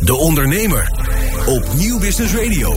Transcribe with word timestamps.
De 0.00 0.16
Ondernemer 0.16 0.88
op 1.46 1.66
Nieuw 1.74 1.98
Business 1.98 2.34
Radio. 2.34 2.76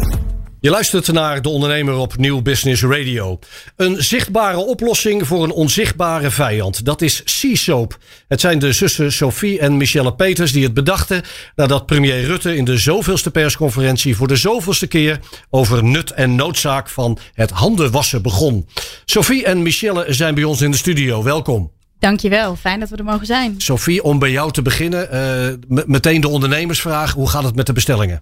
Je 0.59 0.69
luistert 0.69 1.11
naar 1.11 1.41
De 1.41 1.49
Ondernemer 1.49 1.95
op 1.95 2.17
Nieuw 2.17 2.41
Business 2.41 2.83
Radio. 2.83 3.39
Een 3.75 4.03
zichtbare 4.03 4.57
oplossing 4.57 5.27
voor 5.27 5.43
een 5.43 5.51
onzichtbare 5.51 6.31
vijand. 6.31 6.85
Dat 6.85 7.01
is 7.01 7.21
Sea-Soap. 7.25 7.97
Het 8.27 8.41
zijn 8.41 8.59
de 8.59 8.73
zussen 8.73 9.11
Sophie 9.11 9.59
en 9.59 9.77
Michelle 9.77 10.15
Peters 10.15 10.51
die 10.51 10.63
het 10.63 10.73
bedachten... 10.73 11.23
nadat 11.55 11.85
premier 11.85 12.23
Rutte 12.23 12.55
in 12.55 12.65
de 12.65 12.77
zoveelste 12.77 13.31
persconferentie... 13.31 14.15
voor 14.15 14.27
de 14.27 14.35
zoveelste 14.35 14.87
keer 14.87 15.19
over 15.49 15.83
nut 15.83 16.11
en 16.11 16.35
noodzaak 16.35 16.89
van 16.89 17.17
het 17.33 17.49
handenwassen 17.49 18.21
begon. 18.21 18.67
Sophie 19.05 19.45
en 19.45 19.61
Michelle 19.61 20.13
zijn 20.13 20.35
bij 20.35 20.43
ons 20.43 20.61
in 20.61 20.71
de 20.71 20.77
studio. 20.77 21.23
Welkom. 21.23 21.71
Dankjewel, 22.01 22.55
fijn 22.55 22.79
dat 22.79 22.89
we 22.89 22.95
er 22.95 23.03
mogen 23.03 23.25
zijn. 23.25 23.55
Sophie, 23.57 24.03
om 24.03 24.19
bij 24.19 24.31
jou 24.31 24.51
te 24.51 24.61
beginnen, 24.61 25.07
uh, 25.69 25.83
meteen 25.85 26.21
de 26.21 26.27
ondernemersvraag. 26.27 27.13
Hoe 27.13 27.29
gaat 27.29 27.43
het 27.43 27.55
met 27.55 27.65
de 27.65 27.73
bestellingen? 27.73 28.21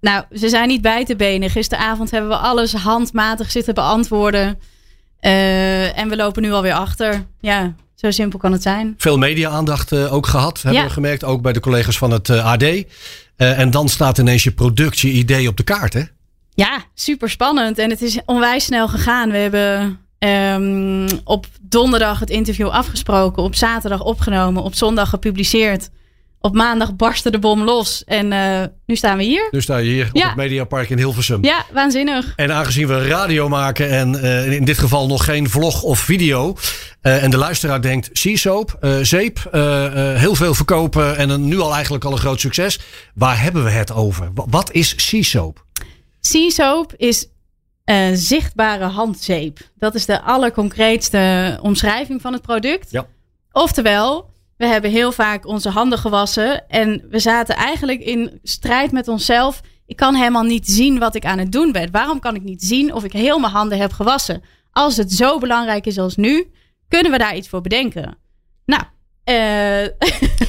Nou, 0.00 0.24
ze 0.32 0.48
zijn 0.48 0.68
niet 0.68 0.82
bij 0.82 1.04
te 1.04 1.16
benen. 1.16 1.50
Gisteravond 1.50 2.10
hebben 2.10 2.30
we 2.30 2.36
alles 2.36 2.72
handmatig 2.72 3.50
zitten 3.50 3.74
beantwoorden. 3.74 4.58
Uh, 5.20 5.98
en 5.98 6.08
we 6.08 6.16
lopen 6.16 6.42
nu 6.42 6.52
alweer 6.52 6.72
achter. 6.72 7.24
Ja, 7.40 7.74
zo 7.94 8.10
simpel 8.10 8.38
kan 8.38 8.52
het 8.52 8.62
zijn. 8.62 8.94
Veel 8.98 9.18
media-aandacht 9.18 9.92
uh, 9.92 10.12
ook 10.12 10.26
gehad, 10.26 10.62
hebben 10.62 10.82
we 10.82 10.90
gemerkt. 10.90 11.24
Ook 11.24 11.42
bij 11.42 11.52
de 11.52 11.60
collega's 11.60 11.98
van 11.98 12.10
het 12.10 12.30
AD. 12.30 12.64
en 13.36 13.70
dan 13.70 13.88
staat 13.88 14.18
ineens 14.18 14.44
je 14.44 14.52
productie-idee 14.52 15.48
op 15.48 15.56
de 15.56 15.62
kaart, 15.62 15.92
hè? 15.92 16.02
Ja, 16.54 16.84
super 16.94 17.30
spannend. 17.30 17.78
En 17.78 17.90
het 17.90 18.02
is 18.02 18.18
onwijs 18.24 18.64
snel 18.64 18.88
gegaan. 18.88 19.30
We 19.30 19.36
hebben 19.36 19.98
Um, 20.18 21.08
op 21.24 21.46
donderdag 21.60 22.18
het 22.20 22.30
interview 22.30 22.68
afgesproken, 22.68 23.42
op 23.42 23.54
zaterdag 23.54 24.02
opgenomen, 24.02 24.62
op 24.62 24.74
zondag 24.74 25.08
gepubliceerd. 25.08 25.90
Op 26.40 26.54
maandag 26.54 26.96
barstte 26.96 27.30
de 27.30 27.38
bom 27.38 27.62
los 27.62 28.04
en 28.04 28.32
uh, 28.32 28.62
nu 28.86 28.96
staan 28.96 29.16
we 29.16 29.22
hier. 29.22 29.48
Nu 29.50 29.60
sta 29.60 29.76
je 29.76 29.90
hier 29.90 30.10
ja. 30.12 30.20
op 30.20 30.26
het 30.26 30.36
Mediapark 30.36 30.90
in 30.90 30.98
Hilversum. 30.98 31.44
Ja, 31.44 31.64
waanzinnig. 31.72 32.32
En 32.36 32.52
aangezien 32.52 32.86
we 32.86 33.06
radio 33.06 33.48
maken 33.48 33.90
en 33.90 34.14
uh, 34.14 34.52
in 34.52 34.64
dit 34.64 34.78
geval 34.78 35.06
nog 35.06 35.24
geen 35.24 35.50
vlog 35.50 35.82
of 35.82 35.98
video. 35.98 36.56
Uh, 37.02 37.22
en 37.22 37.30
de 37.30 37.36
luisteraar 37.36 37.82
denkt, 37.82 38.10
Seasoap, 38.12 38.78
zeep, 39.02 39.48
heel 40.16 40.34
veel 40.34 40.54
verkopen 40.54 41.16
en 41.16 41.30
een, 41.30 41.48
nu 41.48 41.58
al 41.58 41.74
eigenlijk 41.74 42.04
al 42.04 42.12
een 42.12 42.18
groot 42.18 42.40
succes. 42.40 42.80
Waar 43.14 43.42
hebben 43.42 43.64
we 43.64 43.70
het 43.70 43.92
over? 43.92 44.30
Wat 44.34 44.72
is 44.72 44.94
Seasoap? 44.96 45.64
Seasoap 46.20 46.94
is 46.96 47.28
uh, 47.88 48.08
zichtbare 48.12 48.84
handzeep. 48.84 49.58
Dat 49.76 49.94
is 49.94 50.06
de 50.06 50.22
allerconcreetste 50.22 51.58
omschrijving 51.62 52.20
van 52.20 52.32
het 52.32 52.42
product. 52.42 52.90
Ja. 52.90 53.06
Oftewel, 53.52 54.30
we 54.56 54.66
hebben 54.66 54.90
heel 54.90 55.12
vaak 55.12 55.46
onze 55.46 55.68
handen 55.68 55.98
gewassen 55.98 56.68
en 56.68 57.06
we 57.10 57.18
zaten 57.18 57.56
eigenlijk 57.56 58.00
in 58.00 58.38
strijd 58.42 58.92
met 58.92 59.08
onszelf. 59.08 59.60
Ik 59.86 59.96
kan 59.96 60.14
helemaal 60.14 60.42
niet 60.42 60.66
zien 60.66 60.98
wat 60.98 61.14
ik 61.14 61.24
aan 61.24 61.38
het 61.38 61.52
doen 61.52 61.72
ben. 61.72 61.90
Waarom 61.90 62.20
kan 62.20 62.34
ik 62.34 62.42
niet 62.42 62.62
zien 62.62 62.94
of 62.94 63.04
ik 63.04 63.12
heel 63.12 63.38
mijn 63.38 63.52
handen 63.52 63.78
heb 63.78 63.92
gewassen? 63.92 64.42
Als 64.72 64.96
het 64.96 65.12
zo 65.12 65.38
belangrijk 65.38 65.86
is 65.86 65.98
als 65.98 66.16
nu, 66.16 66.50
kunnen 66.88 67.12
we 67.12 67.18
daar 67.18 67.36
iets 67.36 67.48
voor 67.48 67.60
bedenken. 67.60 68.18
Nou, 68.64 68.82
uh, 69.24 69.34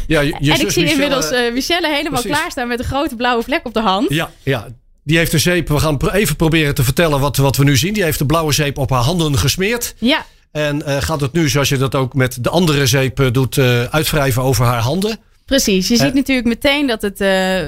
ja, 0.08 0.20
je, 0.20 0.36
je 0.40 0.54
en 0.54 0.60
ik 0.60 0.72
zie 0.72 0.92
inmiddels 0.92 1.32
uh, 1.32 1.54
Michelle 1.54 1.88
helemaal 1.88 2.22
precies. 2.22 2.38
klaarstaan 2.38 2.68
met 2.68 2.80
een 2.80 2.86
grote 2.86 3.16
blauwe 3.16 3.44
vlek 3.44 3.66
op 3.66 3.74
de 3.74 3.80
hand. 3.80 4.10
Ja, 4.10 4.32
ja 4.44 4.68
die 5.10 5.18
heeft 5.18 5.32
de 5.32 5.38
zeep, 5.38 5.68
we 5.68 5.80
gaan 5.80 5.98
even 6.12 6.36
proberen 6.36 6.76
te 6.76 6.84
vertellen 6.84 7.20
wat, 7.20 7.38
wat 7.38 7.56
we 7.56 7.64
nu 7.64 7.78
zien. 7.78 7.94
Die 7.94 8.04
heeft 8.04 8.18
de 8.20 8.26
blauwe 8.26 8.52
zeep 8.52 8.78
op 8.78 8.90
haar 8.90 9.02
handen 9.02 9.38
gesmeerd. 9.38 9.96
Ja. 9.98 10.26
En 10.52 10.84
uh, 10.88 10.98
gaat 11.02 11.22
het 11.22 11.32
nu, 11.32 11.50
zoals 11.50 11.70
je 11.70 11.78
dat 11.78 11.96
ook 11.96 12.14
met 12.14 12.44
de 12.44 12.50
andere 12.50 12.86
zeep 12.86 13.20
uh, 13.20 13.32
doet, 13.32 13.58
uh, 13.58 13.84
uitwrijven 13.84 14.42
over 14.42 14.66
haar 14.66 14.82
handen. 14.82 15.18
Precies. 15.46 15.88
Je 15.88 15.96
ziet 15.96 16.14
natuurlijk 16.14 16.48
meteen 16.48 16.88
dat 16.88 17.02
het 17.02 17.20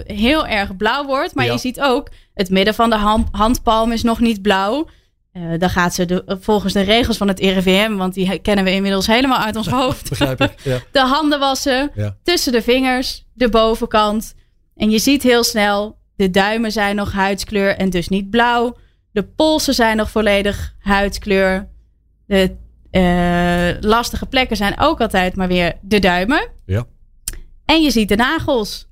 heel 0.06 0.48
erg 0.48 0.76
blauw 0.76 1.06
wordt. 1.06 1.36
Maar 1.36 1.46
ja. 1.46 1.52
je 1.52 1.58
ziet 1.58 1.82
ook, 1.82 2.10
het 2.34 2.50
midden 2.50 2.74
van 2.74 2.90
de 2.90 2.96
hand, 2.96 3.28
handpalm 3.32 3.92
is 3.92 4.04
nog 4.04 4.20
niet 4.20 4.42
blauw. 4.42 4.88
dan 5.58 5.70
gaat 5.70 5.94
ze 5.94 6.06
de, 6.06 6.38
volgens 6.42 6.74
de 6.74 6.82
regels 6.82 7.18
van 7.18 7.28
het 7.28 7.40
RIVM, 7.40 7.96
want 7.96 8.14
die 8.14 8.40
kennen 8.40 8.66
we 8.66 8.72
inmiddels 8.72 9.08
helemaal 9.08 9.40
uit 9.40 9.56
ons 9.56 9.68
hoofd. 9.80 10.10
Begrijp 10.10 10.42
ik. 10.42 10.54
Ja. 10.64 10.80
De 10.92 11.00
handen 11.00 11.40
wassen, 11.40 11.92
ja. 11.96 12.18
tussen 12.24 12.52
de 12.52 12.62
vingers, 12.62 13.26
de 13.34 13.50
bovenkant. 13.50 14.34
En 14.76 14.90
je 14.90 15.00
ziet 15.00 15.24
heel 15.24 15.44
snel, 15.44 16.00
de 16.22 16.32
duimen 16.32 16.72
zijn 16.72 16.96
nog 16.96 17.12
huidskleur 17.12 17.76
en 17.78 17.90
dus 17.90 18.08
niet 18.08 18.30
blauw. 18.30 18.78
De 19.12 19.24
polsen 19.24 19.74
zijn 19.74 19.98
nog 19.98 20.12
volledig 20.12 20.76
huidskleur. 20.80 21.68
De 22.28 22.56
uh, 22.92 23.82
lastige 23.90 24.26
plekken 24.26 24.58
zijn 24.58 24.80
ook 24.80 25.02
altijd 25.02 25.36
maar 25.36 25.48
weer 25.48 25.78
de 25.82 26.00
duimen. 26.00 26.50
Ja. 26.66 26.86
En 27.66 27.82
je 27.82 27.92
ziet 27.92 28.10
de 28.10 28.16
nagels. 28.16 28.88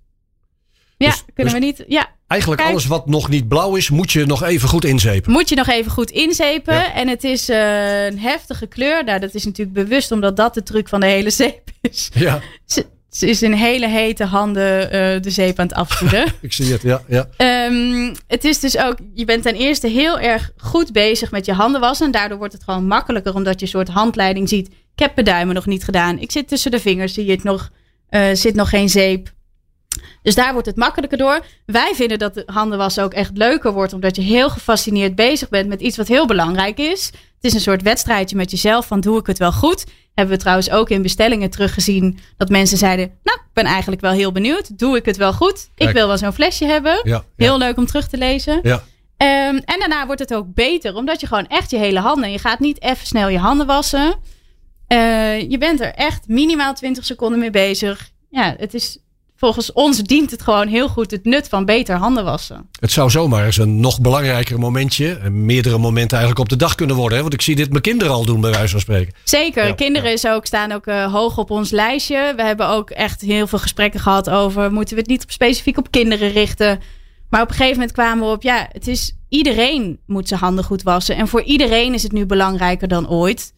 Ja, 0.98 1.10
dus, 1.10 1.24
kunnen 1.34 1.54
dus 1.54 1.62
we 1.62 1.68
niet. 1.68 1.84
Ja. 1.88 2.08
Eigenlijk 2.28 2.62
alles 2.62 2.86
wat 2.86 3.08
nog 3.08 3.30
niet 3.30 3.48
blauw 3.48 3.76
is, 3.76 3.90
moet 3.90 4.12
je 4.12 4.26
nog 4.26 4.44
even 4.44 4.70
goed 4.70 4.86
inzepen. 4.86 5.32
Moet 5.32 5.50
je 5.50 5.56
nog 5.56 5.68
even 5.68 5.92
goed 5.92 6.12
inzepen. 6.12 6.74
Ja. 6.74 6.94
En 6.94 7.08
het 7.08 7.24
is 7.24 7.50
uh, 7.50 8.06
een 8.06 8.20
heftige 8.20 8.68
kleur. 8.68 9.04
Nou, 9.04 9.20
dat 9.20 9.34
is 9.34 9.46
natuurlijk 9.46 9.78
bewust 9.78 10.12
omdat 10.12 10.36
dat 10.36 10.54
de 10.54 10.64
truc 10.64 10.88
van 10.88 11.00
de 11.00 11.06
hele 11.06 11.30
zeep 11.30 11.70
is. 11.82 12.10
Ja. 12.14 12.42
Ze 13.10 13.30
is 13.30 13.42
in 13.42 13.54
hele 13.54 13.88
hete 13.88 14.24
handen 14.24 14.84
uh, 14.84 14.90
de 15.22 15.30
zeep 15.30 15.60
aan 15.60 15.68
het 15.68 15.76
afvoeden. 15.76 16.26
ik 16.42 16.54
zie 16.54 16.72
het, 16.72 16.82
ja. 16.82 17.02
ja. 17.08 17.28
Um, 17.68 18.16
het 18.28 18.44
is 18.44 18.60
dus 18.60 18.78
ook, 18.78 18.98
je 19.14 19.26
bent 19.26 19.44
ten 19.44 19.56
eerste 19.56 19.88
heel 19.88 20.20
erg 20.20 20.52
goed 20.58 20.92
bezig 20.92 21.32
met 21.32 21.46
je 21.46 21.54
handen 21.54 21.82
wassen. 21.82 22.06
En 22.06 22.12
daardoor 22.12 22.38
wordt 22.38 22.54
het 22.54 22.64
gewoon 22.64 22.88
makkelijker, 22.88 23.36
omdat 23.36 23.60
je 23.60 23.66
een 23.66 23.72
soort 23.72 23.88
handleiding 23.88 24.50
ziet. 24.50 24.68
Ik 24.68 25.06
heb 25.06 25.16
mijn 25.16 25.28
duimen 25.28 25.56
nog 25.56 25.66
niet 25.66 25.84
gedaan. 25.84 26.20
Ik 26.20 26.32
zit 26.32 26.48
tussen 26.48 26.72
de 26.72 26.80
vingers, 26.80 27.14
zie 27.14 27.26
je 27.26 27.32
het 27.32 27.44
nog, 27.44 27.72
uh, 28.10 28.26
zit 28.34 28.56
nog 28.56 28.70
geen 28.70 28.90
zeep. 28.90 29.32
Dus 30.22 30.36
daar 30.36 30.52
wordt 30.52 30.68
het 30.68 30.76
makkelijker 30.76 31.18
door. 31.18 31.46
Wij 31.66 31.92
vinden 31.96 32.20
dat 32.20 32.34
de 32.34 32.44
handenwassen 32.46 33.04
ook 33.04 33.14
echt 33.14 33.38
leuker 33.38 33.72
wordt, 33.72 33.94
omdat 33.94 34.16
je 34.16 34.22
heel 34.22 34.50
gefascineerd 34.50 35.16
bezig 35.16 35.50
bent 35.50 35.68
met 35.68 35.82
iets 35.82 35.98
wat 35.98 36.08
heel 36.08 36.28
belangrijk 36.28 36.78
is. 36.78 37.12
Het 37.42 37.52
is 37.52 37.54
een 37.54 37.60
soort 37.60 37.82
wedstrijdje 37.82 38.36
met 38.36 38.52
jezelf 38.52 38.88
van 38.88 39.00
doe 39.00 39.20
ik 39.20 39.28
het 39.28 39.38
wel 39.38 39.52
goed? 39.52 39.86
Hebben 40.14 40.36
we 40.36 40.42
trouwens 40.42 40.70
ook 40.70 40.90
in 40.90 41.02
bestellingen 41.02 41.50
teruggezien 41.50 42.20
dat 42.38 42.50
mensen 42.50 42.78
zeiden, 42.78 43.12
nou, 43.24 43.40
ik 43.40 43.54
ben 43.54 43.66
eigenlijk 43.66 44.02
wel 44.02 44.12
heel 44.12 44.32
benieuwd. 44.32 44.78
Doe 44.78 44.98
ik 44.98 45.06
het 45.06 45.18
wel 45.18 45.34
goed? 45.34 45.70
Ik 45.76 45.90
wil 45.90 46.08
wel 46.08 46.18
zo'n 46.18 46.34
flesje 46.34 46.66
hebben. 46.66 47.02
Ja, 47.04 47.24
heel 47.36 47.58
leuk 47.58 47.78
om 47.78 47.86
terug 47.86 48.08
te 48.08 48.18
lezen. 48.18 48.60
Ja. 48.64 48.84
Um, 49.50 49.58
en 49.66 49.80
daarna 49.80 50.06
wordt 50.06 50.22
het 50.22 50.34
ook 50.34 50.54
beter, 50.54 50.96
omdat 50.96 51.20
je 51.20 51.28
gewoon 51.28 51.48
echt 51.48 51.70
je 51.70 51.78
hele 51.78 52.00
handen, 52.00 52.32
je 52.32 52.40
gaat 52.40 52.60
niet 52.60 52.82
even 52.82 53.08
snel 53.08 53.28
je 53.28 53.38
handen 53.38 53.66
wassen. 53.66 54.16
Uh, 54.88 55.50
je 55.50 55.58
bent 55.58 55.82
er 55.82 55.94
echt 55.94 56.28
minimaal 56.28 56.74
20 56.74 57.06
seconden 57.06 57.40
mee 57.40 57.50
bezig. 57.50 58.10
Ja, 58.30 58.56
het 58.58 58.74
is 58.74 58.98
volgens 59.40 59.72
ons 59.72 59.98
dient 59.98 60.32
het 60.32 60.42
gewoon 60.42 60.68
heel 60.68 60.88
goed 60.88 61.12
het 61.12 61.26
nut 61.26 61.48
van 61.50 61.66
beter 61.66 61.96
handen 61.96 62.24
wassen. 62.24 62.70
Het 62.80 62.92
zou 62.92 63.10
zomaar 63.10 63.46
eens 63.46 63.58
een 63.58 63.80
nog 63.80 64.02
belangrijker 64.02 64.60
momentje, 64.60 65.30
meerdere 65.30 65.78
momenten 65.78 66.18
eigenlijk 66.18 66.40
op 66.40 66.50
de 66.50 66.66
dag 66.66 66.76
kunnen 66.76 66.96
worden. 66.96 67.16
Hè? 67.16 67.22
Want 67.22 67.34
ik 67.34 67.42
zie 67.42 67.56
dit 67.56 67.70
mijn 67.70 67.82
kinderen 67.82 68.14
al 68.14 68.26
doen, 68.26 68.42
bij 68.42 68.52
wijze 68.52 68.70
van 68.70 68.80
spreken. 68.80 69.14
Zeker, 69.24 69.76
kinderen 69.76 70.12
Is 70.12 70.28
ook, 70.28 70.46
staan 70.46 70.72
ook 70.72 70.88
uh, 70.88 71.14
hoog 71.14 71.38
op 71.38 71.52
ons 71.52 71.72
lijstje. 71.72 72.34
We 72.36 72.44
hebben 72.44 72.68
ook 72.68 72.90
echt 72.90 73.22
heel 73.22 73.48
veel 73.48 73.60
gesprekken 73.60 74.00
gehad 74.00 74.30
over, 74.30 74.72
moeten 74.72 74.96
we 74.96 75.02
het 75.02 75.10
niet 75.10 75.26
specifiek 75.28 75.78
op 75.78 75.92
kinderen 75.92 76.32
richten? 76.32 76.80
Maar 77.30 77.42
op 77.42 77.50
een 77.50 77.56
gegeven 77.56 77.78
moment 77.78 77.92
kwamen 77.92 78.28
we 78.28 78.34
op, 78.34 78.44
ja, 78.44 78.68
het 78.72 78.88
is 78.88 79.16
iedereen 79.30 80.00
moet 80.06 80.28
zijn 80.28 80.40
handen 80.40 80.64
goed 80.64 80.84
wassen. 80.84 81.16
En 81.16 81.28
voor 81.28 81.42
iedereen 81.42 81.94
is 81.94 82.04
het 82.04 82.12
nu 82.12 82.26
belangrijker 82.26 82.88
dan 82.88 83.10
ooit. 83.10 83.54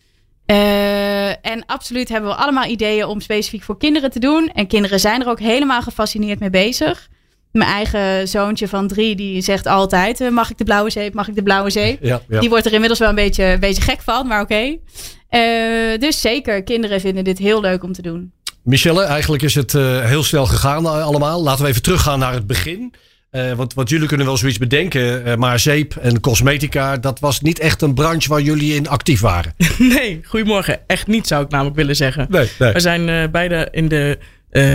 Uh, 0.51 1.28
en 1.28 1.63
absoluut 1.66 2.09
hebben 2.09 2.29
we 2.29 2.35
allemaal 2.35 2.66
ideeën 2.66 3.06
om 3.06 3.22
specifiek 3.22 3.63
voor 3.63 3.78
kinderen 3.78 4.12
te 4.12 4.19
doen. 4.19 4.51
En 4.53 4.67
kinderen 4.67 5.00
zijn 5.00 5.22
er 5.22 5.29
ook 5.29 5.39
helemaal 5.39 5.81
gefascineerd 5.81 6.39
mee 6.39 6.50
bezig. 6.50 7.09
Mijn 7.51 7.69
eigen 7.69 8.28
zoontje 8.28 8.67
van 8.67 8.88
drie, 8.88 9.16
die 9.16 9.41
zegt 9.41 9.66
altijd: 9.66 10.22
uh, 10.22 10.29
Mag 10.29 10.50
ik 10.50 10.57
de 10.57 10.63
blauwe 10.63 10.89
zeep? 10.89 11.13
Mag 11.13 11.28
ik 11.28 11.35
de 11.35 11.44
blauwe 11.44 11.69
zeep? 11.69 12.03
Ja, 12.03 12.22
ja. 12.28 12.39
Die 12.39 12.50
wordt 12.50 12.66
er 12.66 12.72
inmiddels 12.73 13.00
wel 13.00 13.09
een 13.09 13.16
beetje, 13.16 13.44
een 13.44 13.59
beetje 13.59 13.81
gek 13.81 14.01
van, 14.01 14.28
maar 14.28 14.41
oké. 14.41 14.53
Okay. 14.53 15.94
Uh, 15.94 16.00
dus 16.00 16.22
zeker, 16.22 16.63
kinderen 16.63 17.00
vinden 17.00 17.23
dit 17.23 17.38
heel 17.38 17.62
leuk 17.62 17.83
om 17.83 17.94
te 17.94 18.01
doen. 18.01 18.31
Michelle, 18.63 19.03
eigenlijk 19.03 19.44
is 19.44 19.56
het 19.56 19.72
heel 20.03 20.23
snel 20.23 20.45
gegaan 20.45 20.85
allemaal. 20.85 21.44
Laten 21.44 21.63
we 21.63 21.69
even 21.69 21.81
teruggaan 21.81 22.19
naar 22.19 22.33
het 22.33 22.47
begin. 22.47 22.94
Uh, 23.31 23.51
want, 23.51 23.74
want 23.74 23.89
jullie 23.89 24.07
kunnen 24.07 24.25
wel 24.25 24.38
zoiets 24.38 24.57
bedenken, 24.57 25.28
uh, 25.28 25.36
maar 25.36 25.60
zeep 25.60 25.95
en 25.95 26.19
cosmetica, 26.19 26.98
dat 26.98 27.19
was 27.19 27.42
niet 27.42 27.60
echt 27.60 27.81
een 27.81 27.94
branche 27.94 28.30
waar 28.30 28.42
jullie 28.42 28.74
in 28.74 28.88
actief 28.88 29.22
waren. 29.22 29.54
Nee, 29.78 30.22
goedemorgen. 30.24 30.80
Echt 30.88 31.07
niet 31.07 31.28
zou 31.28 31.44
ik 31.44 31.50
namelijk 31.50 31.75
willen 31.75 31.95
zeggen. 31.95 32.28
Nee, 32.30 32.50
nee. 32.60 32.74
We 32.74 32.80
zijn 32.80 33.07
uh, 33.07 33.24
beide 33.31 33.68
in 33.72 33.88
de 33.88 34.18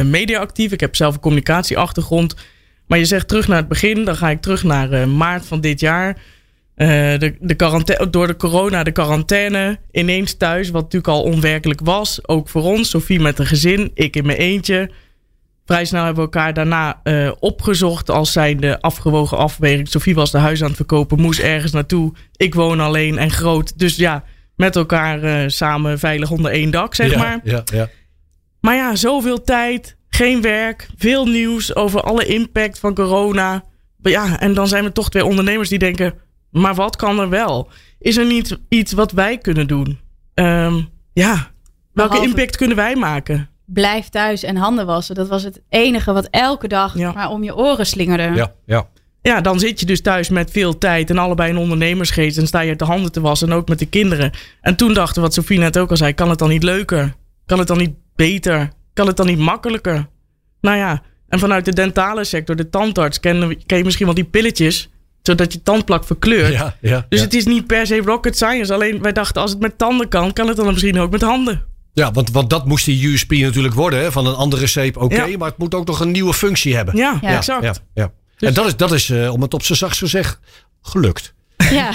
media 0.05 0.39
actief. 0.39 0.73
Ik 0.73 0.81
heb 0.81 0.97
zelf 0.97 1.15
een 1.15 1.21
communicatieachtergrond. 1.21 2.35
Maar 2.87 2.99
je 2.99 3.05
zegt 3.05 3.29
terug 3.29 3.49
naar 3.49 3.57
het 3.57 3.69
begin, 3.69 4.05
dan 4.05 4.17
ga 4.17 4.31
ik 4.31 4.41
terug 4.41 4.63
naar 4.63 5.09
maart 5.09 5.47
van 5.47 5.61
dit 5.61 5.81
jaar. 5.81 6.17
de, 6.75 7.37
de 7.41 8.07
door 8.11 8.27
de 8.27 8.37
corona, 8.37 8.83
de 8.83 8.93
quarantaine, 8.93 9.79
ineens 9.93 10.35
thuis, 10.37 10.71
wat 10.71 10.83
natuurlijk 10.83 11.13
al 11.13 11.23
onwerkelijk 11.23 11.81
was. 11.85 12.29
Ook 12.29 12.49
voor 12.49 12.63
ons, 12.63 12.91
Sofie 12.91 13.21
met 13.21 13.39
een 13.39 13.47
gezin, 13.47 13.91
ik 13.95 14.17
in 14.17 14.27
mijn 14.27 14.39
eentje. 14.39 14.91
Vrij 15.67 15.85
snel 15.85 16.05
hebben 16.05 16.25
we 16.25 16.31
elkaar 16.31 16.55
daarna 16.55 17.01
uh, 17.05 17.33
opgezocht 17.39 18.11
als 18.11 18.33
zijnde 18.33 18.81
afgewogen 18.81 19.39
afweging. 19.39 19.89
Sofie 19.89 20.15
was 20.15 20.31
de 20.31 20.39
huis 20.39 20.61
aan 20.61 20.67
het 20.67 20.77
verkopen, 20.77 21.21
moest 21.21 21.41
ergens 21.41 21.73
naartoe. 21.73 22.13
Ik 22.37 22.55
woon 22.55 22.81
alleen 22.81 23.19
en 23.19 23.31
groot. 23.31 23.79
Dus 23.79 23.97
ja, 23.97 24.25
met 24.57 24.77
elkaar 24.77 25.25
uh, 25.25 25.49
samen 25.49 25.99
veilig 25.99 26.31
onder 26.31 26.51
één 26.51 26.71
dak, 26.71 26.95
zeg 26.95 27.11
ja, 27.11 27.19
maar. 27.19 27.41
Ja, 27.45 27.63
ja. 27.73 27.89
Maar 28.61 28.75
ja, 28.75 28.95
zoveel 28.95 29.43
tijd, 29.43 29.97
geen 30.09 30.43
werk, 30.43 30.89
veel 30.97 31.27
nieuws 31.27 31.75
over 31.75 32.01
alle 32.01 32.27
impact 32.27 32.79
van 32.79 32.95
corona. 32.95 33.65
Maar 33.97 34.13
ja, 34.13 34.41
en 34.41 34.55
dan 34.55 34.69
zijn 34.69 34.85
we 34.85 34.93
toch 34.93 35.11
twee 35.11 35.25
ondernemers 35.25 35.69
die 35.69 35.79
denken: 35.79 36.15
maar 36.51 36.75
wat 36.75 36.97
kan 36.97 37.21
er 37.21 37.29
wel? 37.29 37.71
Is 37.99 38.17
er 38.17 38.27
niet 38.27 38.59
iets 38.69 38.93
wat 38.93 39.13
wij 39.13 39.39
kunnen 39.39 39.67
doen? 39.67 39.99
Ehm, 40.35 40.81
ja, 41.13 41.51
welke 41.93 42.11
Behalve- 42.13 42.29
impact 42.29 42.57
kunnen 42.57 42.77
wij 42.77 42.97
maken? 42.97 43.49
Blijf 43.67 44.09
thuis 44.09 44.43
en 44.43 44.57
handen 44.57 44.87
wassen. 44.87 45.15
Dat 45.15 45.29
was 45.29 45.43
het 45.43 45.61
enige 45.69 46.13
wat 46.13 46.29
elke 46.31 46.69
dag 46.69 46.99
Ja. 46.99 47.13
maar 47.13 47.31
om 47.31 47.43
je 47.45 47.57
oren 47.57 47.87
slingerde. 47.87 48.31
Ja, 48.35 48.53
ja. 48.67 48.87
Ja, 49.23 49.41
dan 49.41 49.59
zit 49.59 49.81
je 49.81 49.87
dus 49.87 50.01
thuis 50.03 50.29
met 50.29 50.51
veel 50.51 50.79
tijd 50.79 51.11
en 51.11 51.19
allebei 51.19 51.51
een 51.51 51.57
ondernemersgeest. 51.57 52.39
En 52.39 52.47
sta 52.47 52.61
je 52.61 52.77
de 52.77 52.85
handen 52.85 53.13
te 53.13 53.21
wassen 53.21 53.49
en 53.49 53.55
ook 53.55 53.69
met 53.69 53.79
de 53.79 53.87
kinderen. 53.87 54.31
En 54.61 54.77
toen 54.77 54.95
dachten 54.95 55.15
we, 55.15 55.21
wat 55.21 55.35
Sofie 55.35 55.59
net 55.59 55.79
ook 55.79 55.91
al 55.91 55.97
zei, 55.97 56.15
kan 56.15 56.31
het 56.31 56.39
dan 56.39 56.49
niet 56.49 56.63
leuker? 56.63 57.15
Kan 57.47 57.59
het 57.59 57.69
dan 57.69 57.79
niet 57.79 57.95
beter? 58.17 58.71
Kan 58.95 59.07
het 59.07 59.17
dan 59.17 59.27
niet 59.27 59.39
makkelijker? 59.39 60.07
Nou 60.61 60.77
ja, 60.77 61.03
en 61.29 61.39
vanuit 61.39 61.65
de 61.65 61.73
dentale 61.73 62.25
sector, 62.25 62.57
de 62.57 62.69
tandarts, 62.69 63.21
ken, 63.21 63.57
je 63.67 63.85
misschien 63.85 64.07
wel 64.07 64.15
die 64.15 64.25
pilletjes, 64.25 64.89
zodat 65.23 65.53
je 65.53 65.63
tandplak 65.63 66.05
verkleurt. 66.05 66.53
ja, 66.53 66.77
ja, 66.81 67.07
Dus 67.09 67.19
ja. 67.19 67.25
het 67.25 67.35
is 67.35 67.45
niet 67.45 67.67
per 67.67 67.87
se 67.87 67.97
rocket 68.05 68.37
science. 68.37 68.75
Alleen 68.75 69.03
wij 69.03 69.13
dachten, 69.13 69.43
als 69.43 69.51
het 69.51 69.61
met 69.61 69.79
tanden 69.79 70.09
kan, 70.09 70.33
kan 70.33 70.49
het 70.49 70.57
dan 70.57 70.67
misschien 70.67 70.99
ook 70.99 71.11
met 71.11 71.23
handen. 71.23 71.65
Ja, 71.99 72.11
want, 72.13 72.31
want 72.31 72.51
dat 72.51 72.67
moest 72.67 72.85
die 72.85 73.09
USP 73.09 73.31
natuurlijk 73.31 73.75
worden. 73.75 73.99
Hè? 74.01 74.13
Van 74.13 74.27
een 74.27 74.35
andere 74.35 74.67
zeep, 74.67 74.97
oké. 74.97 75.25
Ja. 75.25 75.37
Maar 75.39 75.49
het 75.49 75.59
moet 75.59 75.75
ook 75.75 75.87
nog 75.87 76.01
een 76.01 76.11
nieuwe 76.11 76.35
functie 76.35 76.77
hebben. 76.77 76.97
Ja, 76.97 77.19
Ja. 77.23 77.37
exact. 77.37 77.63
Ja, 77.65 77.75
ja. 77.95 78.13
Dus- 78.37 78.49
en 78.49 78.55
dat 78.55 78.67
is, 78.67 78.77
dat 78.77 78.93
is 78.93 79.11
eh, 79.11 79.33
om 79.33 79.43
het 79.43 79.55
op 79.55 79.63
zijn 79.63 79.79
zachtst 79.79 79.99
gezegd, 79.99 80.39
gelukt. 80.83 81.35
Ja. 81.71 81.91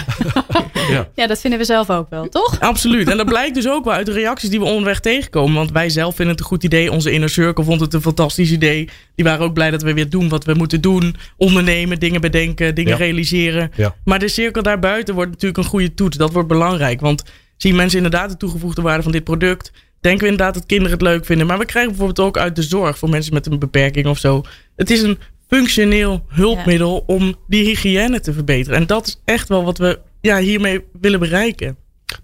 Ja. 0.89 1.07
ja, 1.15 1.27
dat 1.27 1.39
vinden 1.39 1.59
we 1.59 1.65
zelf 1.65 1.89
ook 1.89 2.09
wel, 2.09 2.29
toch? 2.29 2.59
Absoluut. 2.59 3.09
En 3.09 3.17
dat 3.17 3.25
blijkt 3.25 3.55
dus 3.55 3.67
ook 3.69 3.83
wel 3.85 3.93
uit 3.93 4.05
de 4.05 4.11
reacties 4.11 4.49
die 4.49 4.59
we 4.59 4.65
onderweg 4.65 4.99
tegenkomen. 4.99 5.55
Want 5.55 5.71
wij 5.71 5.89
zelf 5.89 6.15
vinden 6.15 6.33
het 6.35 6.39
een 6.43 6.49
goed 6.49 6.63
idee. 6.63 6.91
Onze 6.91 7.11
inner 7.11 7.29
circle 7.29 7.63
vond 7.63 7.79
het 7.81 7.93
een 7.93 8.01
fantastisch 8.01 8.51
idee. 8.51 8.89
Die 9.15 9.25
waren 9.25 9.45
ook 9.45 9.53
blij 9.53 9.71
dat 9.71 9.81
we 9.81 9.93
weer 9.93 10.09
doen 10.09 10.29
wat 10.29 10.43
we 10.43 10.53
moeten 10.53 10.81
doen. 10.81 11.15
Ondernemen, 11.37 11.99
dingen 11.99 12.21
bedenken, 12.21 12.75
dingen 12.75 12.91
Ja. 12.91 12.97
realiseren. 12.97 13.71
Ja. 13.75 13.95
Maar 14.05 14.19
de 14.19 14.27
cirkel 14.27 14.63
daarbuiten 14.63 15.13
wordt 15.15 15.31
natuurlijk 15.31 15.57
een 15.63 15.69
goede 15.69 15.93
toets. 15.93 16.17
Dat 16.17 16.31
wordt 16.31 16.47
belangrijk. 16.47 17.01
Want 17.01 17.23
zien 17.57 17.75
mensen 17.75 17.97
inderdaad 17.97 18.29
de 18.29 18.37
toegevoegde 18.37 18.81
waarde 18.81 19.03
van 19.03 19.11
dit 19.11 19.23
product? 19.23 19.71
Denken 20.01 20.23
we 20.25 20.31
inderdaad 20.31 20.53
dat 20.53 20.65
kinderen 20.65 20.91
het 20.91 21.01
leuk 21.01 21.25
vinden? 21.25 21.47
Maar 21.47 21.57
we 21.57 21.65
krijgen 21.65 21.91
bijvoorbeeld 21.91 22.27
ook 22.27 22.37
uit 22.37 22.55
de 22.55 22.63
zorg 22.63 22.97
voor 22.97 23.09
mensen 23.09 23.33
met 23.33 23.45
een 23.45 23.59
beperking 23.59 24.05
of 24.07 24.17
zo. 24.17 24.43
Het 24.75 24.89
is 24.89 25.01
een 25.01 25.17
functioneel 25.47 26.25
hulpmiddel 26.27 27.03
om 27.07 27.35
die 27.47 27.63
hygiëne 27.65 28.19
te 28.19 28.33
verbeteren. 28.33 28.77
En 28.79 28.85
dat 28.87 29.07
is 29.07 29.21
echt 29.25 29.47
wel 29.47 29.63
wat 29.63 29.77
we 29.77 29.99
ja, 30.21 30.37
hiermee 30.39 30.79
willen 31.01 31.19
bereiken. 31.19 31.77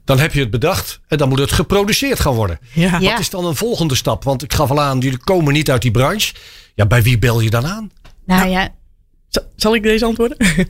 Dan 0.03 0.19
heb 0.19 0.33
je 0.33 0.39
het 0.39 0.49
bedacht 0.49 0.99
en 1.07 1.17
dan 1.17 1.29
moet 1.29 1.39
het 1.39 1.51
geproduceerd 1.51 2.19
gaan 2.19 2.33
worden. 2.33 2.59
Ja. 2.73 2.97
Ja. 2.99 3.09
Wat 3.11 3.19
is 3.19 3.29
dan 3.29 3.45
een 3.45 3.55
volgende 3.55 3.95
stap? 3.95 4.23
Want 4.23 4.43
ik 4.43 4.53
gaf 4.53 4.69
al 4.71 4.81
aan, 4.81 4.99
jullie 4.99 5.17
komen 5.23 5.53
niet 5.53 5.71
uit 5.71 5.81
die 5.81 5.91
branche. 5.91 6.33
Ja, 6.75 6.85
bij 6.85 7.01
wie 7.01 7.19
bel 7.19 7.39
je 7.39 7.49
dan 7.49 7.65
aan? 7.65 7.91
Nou 8.25 8.49
ja, 8.49 8.69
Z- 9.29 9.37
Zal 9.55 9.75
ik 9.75 9.83
deze 9.83 10.05
antwoorden? 10.05 10.37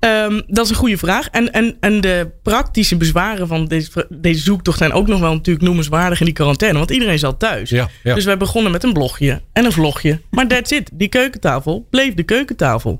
Ehm, 0.00 0.40
dat 0.46 0.64
is 0.64 0.70
een 0.70 0.76
goede 0.76 0.98
vraag. 0.98 1.28
En, 1.28 1.52
en, 1.52 1.76
en 1.80 2.00
de 2.00 2.30
praktische 2.42 2.96
bezwaren 2.96 3.48
van 3.48 3.66
deze, 3.66 4.06
deze 4.08 4.42
zoektocht 4.42 4.78
zijn 4.78 4.92
ook 4.92 5.06
nog 5.06 5.20
wel 5.20 5.32
natuurlijk 5.32 5.64
noemenswaardig 5.64 6.18
in 6.18 6.24
die 6.24 6.34
quarantaine. 6.34 6.78
Want 6.78 6.90
iedereen 6.90 7.18
zat 7.18 7.38
thuis. 7.38 7.70
Ja, 7.70 7.88
ja. 8.02 8.14
Dus 8.14 8.24
wij 8.24 8.36
begonnen 8.36 8.72
met 8.72 8.84
een 8.84 8.92
blogje 8.92 9.42
en 9.52 9.64
een 9.64 9.72
vlogje. 9.72 10.20
Maar 10.30 10.46
that's 10.52 10.70
it. 10.70 10.90
Die 10.92 11.08
keukentafel 11.08 11.86
bleef 11.90 12.14
de 12.14 12.22
keukentafel. 12.22 12.98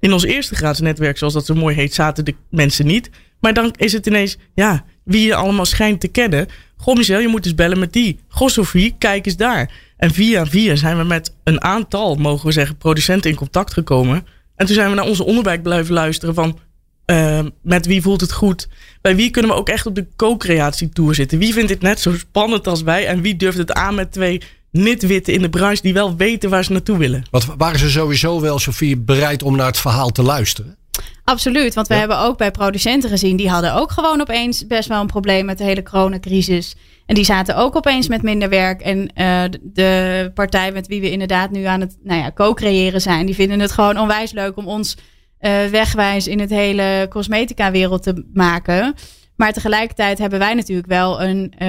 In 0.00 0.12
ons 0.12 0.24
eerste 0.24 0.54
gratis 0.54 0.80
netwerk, 0.80 1.18
zoals 1.18 1.32
dat 1.32 1.46
zo 1.46 1.54
mooi 1.54 1.74
heet, 1.74 1.94
zaten 1.94 2.24
de 2.24 2.34
mensen 2.50 2.86
niet. 2.86 3.10
Maar 3.40 3.54
dan 3.54 3.74
is 3.76 3.92
het 3.92 4.06
ineens, 4.06 4.36
ja, 4.54 4.84
wie 5.04 5.26
je 5.26 5.34
allemaal 5.34 5.66
schijnt 5.66 6.00
te 6.00 6.08
kennen. 6.08 6.46
Goh, 6.76 6.96
Michel, 6.96 7.18
je 7.18 7.28
moet 7.28 7.44
eens 7.44 7.54
bellen 7.54 7.78
met 7.78 7.92
die. 7.92 8.18
Goh, 8.28 8.48
Sophie, 8.48 8.94
kijk 8.98 9.26
eens 9.26 9.36
daar. 9.36 9.70
En 9.96 10.10
via 10.10 10.46
via 10.46 10.76
zijn 10.76 10.96
we 10.96 11.04
met 11.04 11.34
een 11.44 11.62
aantal, 11.62 12.14
mogen 12.14 12.46
we 12.46 12.52
zeggen, 12.52 12.76
producenten 12.76 13.30
in 13.30 13.36
contact 13.36 13.72
gekomen. 13.72 14.26
En 14.56 14.66
toen 14.66 14.74
zijn 14.74 14.88
we 14.90 14.94
naar 14.96 15.06
onze 15.06 15.24
onderwijk 15.24 15.62
blijven 15.62 15.94
luisteren 15.94 16.34
van... 16.34 16.58
eh, 17.04 17.40
met 17.62 17.86
wie 17.86 18.02
voelt 18.02 18.20
het 18.20 18.32
goed? 18.32 18.68
Bij 19.00 19.16
wie 19.16 19.30
kunnen 19.30 19.50
we 19.50 19.56
ook 19.56 19.68
echt 19.68 19.86
op 19.86 19.94
de 19.94 20.06
co-creatietour 20.16 21.14
zitten? 21.14 21.38
Wie 21.38 21.52
vindt 21.52 21.68
dit 21.68 21.80
net 21.82 22.00
zo 22.00 22.12
spannend 22.16 22.66
als 22.66 22.82
wij? 22.82 23.06
En 23.06 23.20
wie 23.20 23.36
durft 23.36 23.58
het 23.58 23.72
aan 23.72 23.94
met 23.94 24.12
twee 24.12 24.40
nitwitten 24.70 25.32
in 25.34 25.42
de 25.42 25.50
branche... 25.50 25.82
die 25.82 25.92
wel 25.92 26.16
weten 26.16 26.50
waar 26.50 26.64
ze 26.64 26.72
naartoe 26.72 26.98
willen? 26.98 27.24
Wat 27.30 27.46
waren 27.56 27.78
ze 27.78 27.90
sowieso 27.90 28.40
wel, 28.40 28.58
Sofie, 28.58 28.96
bereid 28.96 29.42
om 29.42 29.56
naar 29.56 29.66
het 29.66 29.78
verhaal 29.78 30.10
te 30.10 30.22
luisteren? 30.22 30.76
absoluut. 31.24 31.74
Want 31.74 31.86
we 31.86 31.94
Ja. 31.94 32.00
hebben 32.00 32.18
ook 32.18 32.38
bij 32.38 32.50
producenten 32.50 33.10
gezien, 33.10 33.36
die 33.36 33.48
hadden 33.50 33.74
ook 33.74 33.90
gewoon 33.90 34.20
opeens 34.20 34.66
best 34.66 34.88
wel 34.88 35.00
een 35.00 35.06
probleem 35.06 35.44
met 35.44 35.58
de 35.58 35.64
hele 35.64 35.82
coronacrisis. 35.82 36.74
En 37.06 37.14
die 37.14 37.24
zaten 37.24 37.56
ook 37.56 37.76
opeens 37.76 38.08
met 38.08 38.22
minder 38.22 38.48
werk. 38.48 38.80
En 38.80 39.08
eh, 39.14 39.42
de- 39.62 40.30
partij 40.34 40.72
met 40.72 40.86
wie 40.86 41.00
we 41.00 41.10
inderdaad 41.10 41.50
nu 41.50 41.64
aan 41.64 41.80
het 41.80 41.96
nou 42.02 42.20
ja, 42.20 42.32
co-creëren 42.32 43.00
zijn, 43.00 43.26
die 43.26 43.34
vinden 43.34 43.60
het 43.60 43.72
gewoon 43.72 43.98
onwijs 43.98 44.32
leuk 44.32 44.56
om 44.56 44.66
ons 44.66 44.96
eh, 45.38 45.64
wegwijs 45.70 46.26
in 46.26 46.40
het 46.40 46.50
hele 46.50 47.06
cosmetica-wereld 47.10 48.02
te 48.02 48.26
maken. 48.32 48.94
Maar 49.36 49.52
tegelijkertijd 49.52 50.18
hebben 50.18 50.38
wij 50.38 50.54
natuurlijk 50.54 50.88
wel 50.88 51.22
een 51.22 51.52
eh, 51.58 51.68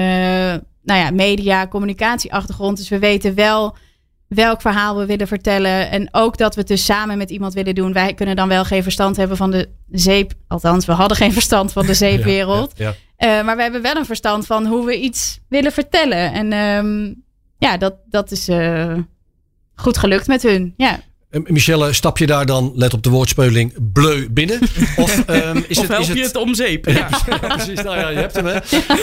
nou 0.82 1.00
ja, 1.00 1.10
media-communicatie-achtergrond. 1.78 2.76
Dus 2.76 2.88
we 2.88 2.98
weten 2.98 3.34
wel 3.34 3.76
welk 4.28 4.60
verhaal 4.60 4.96
we 4.96 5.06
willen 5.06 5.26
vertellen. 5.26 5.90
En 5.90 6.08
ook 6.12 6.36
dat 6.36 6.54
we 6.54 6.60
het 6.60 6.68
dus 6.68 6.84
samen 6.84 7.18
met 7.18 7.30
iemand 7.30 7.54
willen 7.54 7.74
doen. 7.74 7.92
Wij 7.92 8.14
kunnen 8.14 8.36
dan 8.36 8.48
wel 8.48 8.64
geen 8.64 8.82
verstand 8.82 9.16
hebben 9.16 9.36
van 9.36 9.50
de 9.50 9.68
zeep. 9.90 10.32
Althans, 10.48 10.86
we 10.86 10.92
hadden 10.92 11.16
geen 11.16 11.32
verstand 11.32 11.72
van 11.72 11.86
de 11.86 11.94
zeepwereld. 11.94 12.72
Ja, 12.76 12.84
ja. 12.86 12.94
Eh, 13.18 13.44
maar 13.44 13.56
we 13.56 13.62
hebben 13.62 13.82
wel 13.82 13.96
een 13.96 14.04
verstand 14.04 14.46
van 14.46 14.66
hoe 14.66 14.86
we 14.86 15.00
iets 15.00 15.40
willen 15.48 15.72
vertellen. 15.72 16.32
En 16.32 16.52
ehm, 16.52 17.14
ja, 17.58 17.76
dat, 17.76 17.94
dat 18.04 18.30
is 18.30 18.48
eh, 18.48 18.98
goed 19.74 19.98
gelukt 19.98 20.26
met 20.26 20.42
hun. 20.42 20.74
Ja. 20.76 21.00
Michelle, 21.30 21.92
stap 21.92 22.18
je 22.18 22.26
daar 22.26 22.46
dan, 22.46 22.72
let 22.74 22.94
op 22.94 23.02
de 23.02 23.10
woordspeling, 23.10 23.92
bleu 23.92 24.28
binnen? 24.30 24.58
Of 24.96 25.24
ehm, 25.26 25.60
is 25.68 25.76
of 25.78 25.82
het... 25.82 25.92
help 25.92 26.02
is 26.02 26.12
je 26.12 26.22
het 26.22 26.36
om 26.36 26.54
zeep? 26.54 26.86
Ja, 26.98 27.08
precies. 27.48 27.82
Nou 27.82 27.98
ja, 27.98 28.08
je 28.08 28.18
hebt 28.18 28.34
hem, 28.36 28.46
hè? 28.46 28.58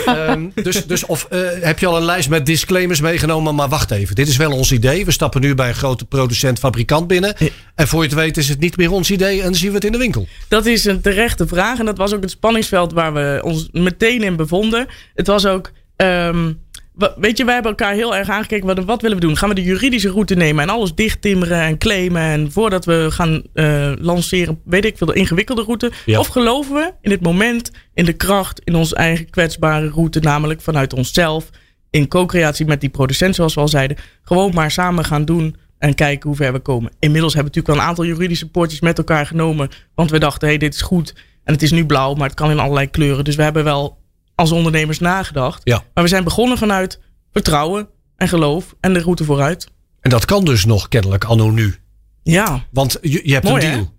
Ehm, 0.06 0.48
dus, 0.62 0.86
dus 0.86 1.06
of 1.06 1.26
eh, 1.30 1.40
heb 1.60 1.78
je 1.78 1.86
al 1.86 1.96
een 1.96 2.04
lijst 2.04 2.28
met 2.28 2.46
disclaimers 2.46 3.00
meegenomen? 3.00 3.54
Maar 3.54 3.68
wacht 3.68 3.90
even, 3.90 4.14
dit 4.14 4.28
is 4.28 4.36
wel 4.36 4.52
ons 4.52 4.72
idee. 4.72 5.04
We 5.04 5.10
stappen 5.10 5.40
nu 5.40 5.54
bij 5.54 5.68
een 5.68 5.74
grote 5.74 6.04
producent-fabrikant 6.04 7.06
binnen. 7.06 7.34
En 7.74 7.88
voor 7.88 8.02
je 8.02 8.08
het 8.08 8.18
weet 8.18 8.36
is 8.36 8.48
het 8.48 8.60
niet 8.60 8.76
meer 8.76 8.90
ons 8.90 9.10
idee 9.10 9.38
en 9.38 9.44
dan 9.44 9.54
zien 9.54 9.68
we 9.68 9.74
het 9.74 9.84
in 9.84 9.92
de 9.92 9.98
winkel. 9.98 10.26
Dat 10.48 10.66
is 10.66 10.84
een 10.84 11.00
terechte 11.00 11.46
vraag. 11.46 11.78
En 11.78 11.84
dat 11.86 11.98
was 11.98 12.14
ook 12.14 12.22
het 12.22 12.30
spanningsveld 12.30 12.92
waar 12.92 13.12
we 13.14 13.40
ons 13.44 13.68
meteen 13.72 14.22
in 14.22 14.36
bevonden. 14.36 14.86
Het 15.14 15.26
was 15.26 15.46
ook. 15.46 15.70
ehm, 15.96 16.52
weet 16.96 17.36
je, 17.36 17.44
wij 17.44 17.54
hebben 17.54 17.70
elkaar 17.70 17.94
heel 17.94 18.16
erg 18.16 18.28
aangekeken. 18.28 18.66
Wat, 18.66 18.84
wat 18.84 19.02
willen 19.02 19.16
we 19.16 19.22
doen? 19.22 19.36
Gaan 19.36 19.48
we 19.48 19.54
de 19.54 19.62
juridische 19.62 20.10
route 20.10 20.34
nemen 20.34 20.62
en 20.62 20.68
alles 20.68 20.94
dichttimmeren 20.94 21.60
en 21.60 21.78
claimen? 21.78 22.22
En 22.22 22.52
voordat 22.52 22.84
we 22.84 23.06
gaan 23.10 23.42
eh, 23.52 23.92
lanceren, 23.98 24.60
weet 24.64 24.84
ik 24.84 24.96
veel, 24.96 25.06
de 25.06 25.14
ingewikkelde 25.14 25.62
route? 25.62 25.92
Ja. 26.04 26.18
Of 26.18 26.26
geloven 26.26 26.74
we 26.74 26.92
in 27.00 27.10
het 27.10 27.20
moment, 27.20 27.70
in 27.94 28.04
de 28.04 28.12
kracht, 28.12 28.60
in 28.64 28.74
onze 28.74 28.94
eigen 28.94 29.30
kwetsbare 29.30 29.88
route, 29.88 30.20
namelijk 30.20 30.60
vanuit 30.60 30.92
onszelf, 30.92 31.50
in 31.90 32.08
co-creatie 32.08 32.66
met 32.66 32.80
die 32.80 32.90
producent, 32.90 33.34
zoals 33.34 33.54
we 33.54 33.60
al 33.60 33.68
zeiden, 33.68 33.96
gewoon 34.22 34.54
maar 34.54 34.70
samen 34.70 35.04
gaan 35.04 35.24
doen 35.24 35.56
en 35.78 35.94
kijken 35.94 36.28
hoe 36.28 36.38
ver 36.38 36.52
we 36.52 36.58
komen. 36.58 36.92
Inmiddels 36.98 37.34
hebben 37.34 37.52
we 37.52 37.58
natuurlijk 37.58 37.66
wel 37.66 37.76
een 37.76 37.88
aantal 37.88 38.04
juridische 38.04 38.50
poortjes 38.50 38.80
met 38.80 38.98
elkaar 38.98 39.26
genomen, 39.26 39.68
want 39.94 40.10
we 40.10 40.18
dachten, 40.18 40.48
hé, 40.48 40.54
hey, 40.54 40.58
dit 40.58 40.74
is 40.74 40.80
goed 40.80 41.14
en 41.44 41.52
het 41.52 41.62
is 41.62 41.70
nu 41.70 41.86
blauw, 41.86 42.14
maar 42.14 42.26
het 42.26 42.36
kan 42.36 42.50
in 42.50 42.58
allerlei 42.58 42.90
kleuren. 42.90 43.24
Dus 43.24 43.36
we 43.36 43.42
hebben 43.42 43.64
wel 43.64 43.98
als 44.36 44.52
ondernemers 44.52 44.98
nagedacht. 44.98 45.60
Ja. 45.64 45.82
Maar 45.94 46.04
we 46.04 46.10
zijn 46.10 46.24
begonnen 46.24 46.58
vanuit 46.58 47.00
vertrouwen 47.32 47.88
en 48.16 48.28
geloof 48.28 48.74
en 48.80 48.92
de 48.92 49.00
route 49.00 49.24
vooruit. 49.24 49.68
En 50.00 50.10
dat 50.10 50.24
kan 50.24 50.44
dus 50.44 50.64
nog 50.64 50.88
kennelijk 50.88 51.24
anno 51.24 51.50
nu. 51.50 51.74
Ja, 52.22 52.64
Want 52.70 52.98
je, 53.02 53.20
je 53.24 53.32
hebt 53.32 53.44
Mooi, 53.48 53.64
een 53.64 53.70
hè? 53.70 53.76
deal. 53.76 53.92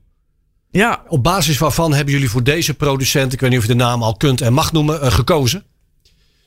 ja, 0.70 1.04
Op 1.08 1.24
basis 1.24 1.58
waarvan 1.58 1.94
hebben 1.94 2.14
jullie 2.14 2.30
voor 2.30 2.44
deze 2.44 2.74
producent, 2.74 3.34
ik 3.34 3.40
weet 3.40 3.50
niet 3.50 3.60
of 3.60 3.66
je 3.66 3.72
de 3.72 3.78
naam 3.84 4.04
al 4.04 4.18
kunt 4.18 4.42
en 4.42 4.54
mag 4.54 4.72
noemen, 4.72 5.02
eh, 5.02 5.12
gekozen? 5.12 5.66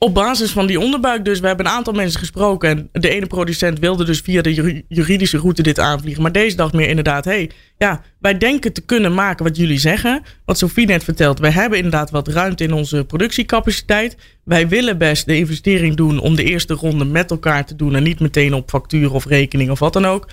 Op 0.02 0.14
basis 0.14 0.50
van 0.50 0.66
die 0.66 0.80
onderbuik 0.80 1.24
dus. 1.24 1.40
We 1.40 1.46
hebben 1.46 1.66
een 1.66 1.72
aantal 1.72 1.92
mensen 1.92 2.20
gesproken. 2.20 2.68
En 2.68 2.88
de 3.00 3.08
ene 3.08 3.26
producent 3.26 3.78
wilde 3.78 4.04
dus 4.04 4.20
via 4.20 4.42
de 4.42 4.54
juri- 4.54 4.84
juridische 4.88 5.38
route 5.38 5.62
dit 5.62 5.78
aanvliegen. 5.78 6.22
Maar 6.22 6.32
deze 6.32 6.56
dacht 6.56 6.72
meer 6.72 6.88
inderdaad, 6.88 7.24
hé, 7.24 7.30
hey, 7.30 7.50
ja, 7.78 8.02
wij 8.18 8.38
denken 8.38 8.72
te 8.72 8.80
kunnen 8.80 9.14
maken 9.14 9.44
wat 9.44 9.56
jullie 9.56 9.78
zeggen. 9.78 10.22
Wat 10.44 10.58
Sofie 10.58 10.86
net 10.86 11.04
vertelt, 11.04 11.38
wij 11.38 11.50
hebben 11.50 11.78
inderdaad 11.78 12.10
wat 12.10 12.28
ruimte 12.28 12.64
in 12.64 12.72
onze 12.72 13.04
productiecapaciteit. 13.04 14.16
Wij 14.44 14.68
willen 14.68 14.98
best 14.98 15.26
de 15.26 15.36
investering 15.36 15.96
doen 15.96 16.18
om 16.18 16.34
de 16.34 16.44
eerste 16.44 16.74
ronde 16.74 17.04
met 17.04 17.30
elkaar 17.30 17.66
te 17.66 17.76
doen. 17.76 17.94
En 17.94 18.02
niet 18.02 18.20
meteen 18.20 18.54
op 18.54 18.70
factuur 18.70 19.12
of 19.12 19.26
rekening 19.26 19.70
of 19.70 19.78
wat 19.78 19.92
dan 19.92 20.06
ook. 20.06 20.28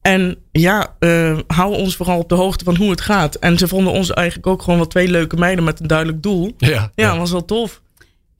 En 0.00 0.36
ja, 0.52 0.96
eh 0.98 1.38
hou 1.46 1.74
ons 1.74 1.96
vooral 1.96 2.18
op 2.18 2.28
de 2.28 2.34
hoogte 2.34 2.64
van 2.64 2.76
hoe 2.76 2.90
het 2.90 3.00
gaat. 3.00 3.34
En 3.34 3.58
ze 3.58 3.68
vonden 3.68 3.92
ons 3.92 4.12
eigenlijk 4.12 4.46
ook 4.46 4.62
gewoon 4.62 4.78
wel 4.78 4.88
twee 4.88 5.08
leuke 5.08 5.36
meiden 5.36 5.64
met 5.64 5.80
een 5.80 5.86
duidelijk 5.86 6.22
doel. 6.22 6.54
Ja. 6.56 6.90
Ja, 6.94 7.18
was 7.18 7.30
wel 7.30 7.44
tof. 7.44 7.82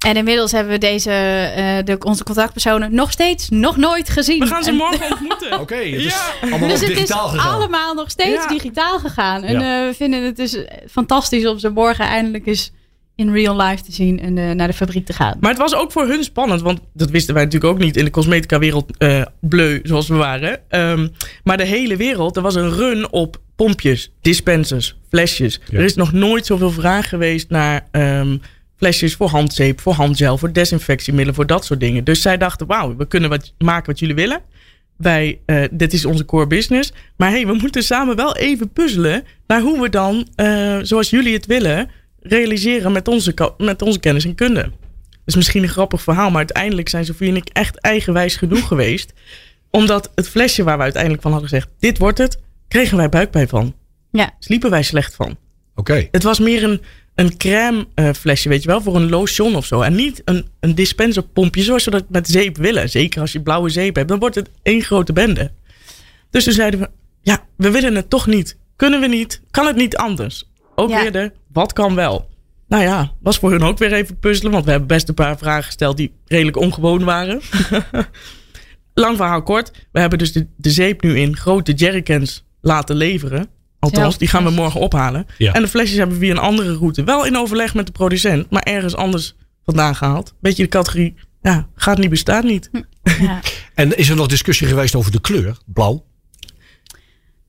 En 0.04 0.16
inmiddels 0.16 0.52
hebben 0.52 0.73
we 0.73 0.78
deze, 0.78 1.11
eh, 1.11 1.76
de, 1.84 1.96
onze 1.99 2.25
contactpersonen 2.25 2.94
nog 2.94 3.11
steeds, 3.11 3.49
nog 3.49 3.76
nooit 3.76 4.08
gezien. 4.08 4.38
We 4.38 4.46
gaan 4.46 4.62
ze 4.64 4.70
En- 4.70 4.76
morgen 4.76 5.11
ontmoeten. 5.12 5.61
Oké, 5.61 5.75
het 5.75 5.84
is 5.94 6.04
Ja. 6.04 6.32
allemaal 6.40 6.58
Dus 6.68 6.80
nog 6.80 6.80
het 6.80 6.90
is 6.90 6.96
digitaal 6.96 7.28
gegaan. 7.28 7.54
allemaal 7.54 7.94
nog 7.94 8.11
steeds 8.11 8.42
Ja. 8.42 8.49
digitaal 8.49 8.99
gegaan. 8.99 9.42
En 9.42 9.61
Ja. 9.61 9.80
eh, 9.82 9.88
we 9.88 9.94
vinden 9.96 10.23
het 10.25 10.37
dus 10.37 10.58
fantastisch 10.90 11.46
om 11.46 11.58
ze 11.58 11.68
morgen 11.68 12.04
eindelijk 12.04 12.46
eens 12.46 12.73
in 13.16 13.32
real 13.32 13.56
life 13.56 13.82
te 13.82 13.92
zien 13.92 14.20
en 14.20 14.38
eh, 14.38 14.50
naar 14.50 14.66
de 14.66 14.73
fabriek 14.75 15.06
te 15.06 15.12
gaan. 15.12 15.37
Maar 15.40 15.50
het 15.50 15.58
was 15.61 15.75
ook 15.75 15.92
voor 15.92 16.06
hun 16.06 16.25
spannend, 16.25 16.62
want 16.62 16.80
dat 16.92 17.11
wisten 17.11 17.34
wij 17.34 17.44
natuurlijk 17.44 17.73
ook 17.73 17.78
niet 17.80 17.96
in 17.96 18.04
de 18.04 18.11
cosmetica-wereld 18.11 18.90
uh, 18.99 19.23
bleu 19.40 19.80
zoals 19.82 20.08
we 20.08 20.14
waren. 20.14 20.61
Um, 20.70 21.12
maar 21.44 21.56
de 21.56 21.64
hele 21.66 21.96
wereld, 21.96 22.37
er 22.37 22.42
was 22.42 22.54
een 22.54 22.70
run 22.73 23.12
op 23.12 23.37
pompjes, 23.56 24.12
dispensers, 24.20 24.96
flesjes. 25.08 25.61
Er 25.73 25.80
is 25.84 25.94
nog 25.94 26.12
nooit 26.12 26.46
zoveel 26.46 26.70
vraag 26.70 27.08
geweest 27.08 27.50
naar 27.50 27.87
um, 27.92 28.40
flesjes 28.84 29.14
voor 29.14 29.28
handzeep, 29.28 29.80
voor 29.80 29.92
handgel, 29.92 30.38
voor 30.38 30.52
desinfectiemiddelen, 30.52 31.34
voor 31.34 31.46
dat 31.46 31.64
soort 31.64 31.80
dingen. 31.80 32.04
Dus 32.04 32.22
zij 32.22 32.36
dachten, 32.36 32.66
wauw, 32.66 32.96
we 32.96 33.06
kunnen 33.06 33.30
wat 33.30 33.54
maken 33.58 33.86
wat 33.86 33.98
jullie 33.98 34.14
willen. 34.14 34.40
Wij, 34.96 35.40
uh, 35.46 35.64
dit 35.70 35.92
is 35.92 36.04
onze 36.04 36.24
core 36.24 36.46
business. 36.46 36.92
Maar 37.16 37.30
hey, 37.30 37.46
we 37.46 37.54
moeten 37.54 37.82
samen 37.82 38.16
wel 38.16 38.36
even 38.36 38.72
puzzelen 38.72 39.24
naar 39.46 39.60
hoe 39.60 39.80
we 39.80 39.88
dan, 39.88 40.28
uh, 40.36 40.78
zoals 40.82 41.10
jullie 41.10 41.34
het 41.34 41.46
willen, 41.46 41.90
realiseren 42.20 42.92
met 42.92 43.08
onze, 43.08 43.54
met 43.58 43.82
onze 43.82 44.00
kennis 44.00 44.24
en 44.24 44.34
kunde. 44.34 44.62
Dat 45.10 45.20
is 45.24 45.34
misschien 45.34 45.62
een 45.62 45.68
grappig 45.68 46.02
verhaal, 46.02 46.28
maar 46.28 46.36
uiteindelijk 46.36 46.88
zijn 46.88 47.04
Sofie 47.04 47.28
en 47.28 47.36
ik 47.36 47.48
echt 47.52 47.80
eigenwijs 47.80 48.36
genoeg 48.36 48.66
geweest. 48.66 49.12
Omdat 49.70 50.10
het 50.14 50.28
flesje 50.28 50.62
waar 50.62 50.76
we 50.76 50.82
uiteindelijk 50.82 51.22
van 51.22 51.32
hadden 51.32 51.50
gezegd, 51.50 51.68
dit 51.78 51.98
wordt 51.98 52.18
het, 52.18 52.38
kregen 52.68 52.96
wij 52.96 53.08
buikpijn 53.08 53.48
van. 53.48 53.74
Ja. 54.10 54.34
Sliepen 54.38 54.70
wij 54.70 54.82
slecht 54.82 55.14
van. 55.14 55.36
Oké. 55.74 56.08
Het 56.10 56.22
was 56.22 56.38
meer 56.38 56.64
een, 56.64 56.80
een 57.14 57.37
crème 57.37 57.87
uh, 57.94 58.11
flesje, 58.12 58.49
weet 58.49 58.62
je 58.62 58.68
wel, 58.68 58.80
voor 58.80 58.97
een 58.97 59.09
lotion 59.11 59.56
of 59.56 59.66
zo. 59.66 59.80
En 59.80 59.94
niet 59.94 60.23
een, 60.25 60.47
een 60.61 60.75
dispenserpompje 60.75 61.62
zoals 61.62 61.85
we 61.85 61.90
dat 61.90 62.04
met 62.09 62.28
zeep 62.28 62.56
willen. 62.56 62.90
Zeker 62.90 63.21
als 63.21 63.33
je 63.33 63.42
blauwe 63.42 63.68
zeep 63.68 63.97
hebt, 63.97 64.09
dan 64.09 64.18
wordt 64.18 64.35
het 64.35 64.50
één 64.62 64.83
grote 64.83 65.12
bende. 65.12 65.50
Dus 66.30 66.44
toen 66.44 66.52
zeiden 66.52 66.80
we, 66.80 66.90
ja, 67.23 67.44
we 67.56 67.71
willen 67.71 67.94
het 67.94 68.11
toch 68.11 68.26
niet. 68.26 68.56
Kunnen 68.76 69.00
we 69.00 69.06
niet? 69.06 69.42
Kan 69.50 69.66
het 69.66 69.76
niet 69.76 69.97
anders? 69.97 70.50
Ook 70.75 70.90
Ja. 70.90 71.00
weer 71.00 71.12
de, 71.12 71.33
wat 71.52 71.73
kan 71.73 71.94
wel? 71.94 72.28
Nou 72.68 72.83
ja, 72.83 73.12
was 73.21 73.38
voor 73.38 73.50
hun 73.50 73.62
ook 73.62 73.78
weer 73.78 73.92
even 73.92 74.18
puzzelen. 74.18 74.52
Want 74.52 74.64
we 74.64 74.71
hebben 74.71 74.88
best 74.88 75.09
een 75.09 75.14
paar 75.14 75.38
vragen 75.38 75.64
gesteld 75.64 75.97
die 75.97 76.12
redelijk 76.26 76.56
ongewoon 76.56 77.04
waren. 77.04 77.40
Lang 78.94 79.16
verhaal 79.16 79.42
kort. 79.42 79.71
We 79.92 80.00
hebben 80.00 80.18
dus 80.18 80.33
de, 80.33 80.47
de 80.56 80.71
zeep 80.71 81.02
nu 81.02 81.18
in 81.18 81.37
grote 81.37 81.73
jerrycans 81.73 82.44
laten 82.61 82.97
leveren. 82.97 83.49
Althans, 83.84 84.18
die 84.18 84.28
gaan 84.28 84.44
we 84.44 84.50
morgen 84.50 84.80
ophalen. 84.80 85.26
Ja. 85.38 85.52
En 85.52 85.62
de 85.62 85.68
flesjes 85.68 85.96
hebben 85.98 86.18
we 86.18 86.24
via 86.24 86.30
een 86.32 86.38
andere 86.40 86.74
route. 86.76 87.04
Wel 87.04 87.26
in 87.26 87.36
overleg 87.36 87.74
met 87.74 87.86
de 87.86 87.92
producent, 87.92 88.50
maar 88.50 88.62
ergens 88.62 88.96
anders 88.96 89.34
vandaan 89.64 89.94
gehaald. 89.94 90.34
Beetje 90.40 90.62
de 90.62 90.68
categorie, 90.68 91.14
ja, 91.42 91.66
gaat 91.74 91.98
niet, 91.98 92.10
bestaat 92.10 92.44
niet. 92.44 92.70
Ja, 93.20 93.40
En 93.74 93.96
is 93.96 94.08
er 94.08 94.16
nog 94.16 94.26
discussie 94.26 94.66
geweest 94.66 94.94
over 94.94 95.10
de 95.12 95.20
kleur? 95.20 95.56
Blauw? 95.66 96.04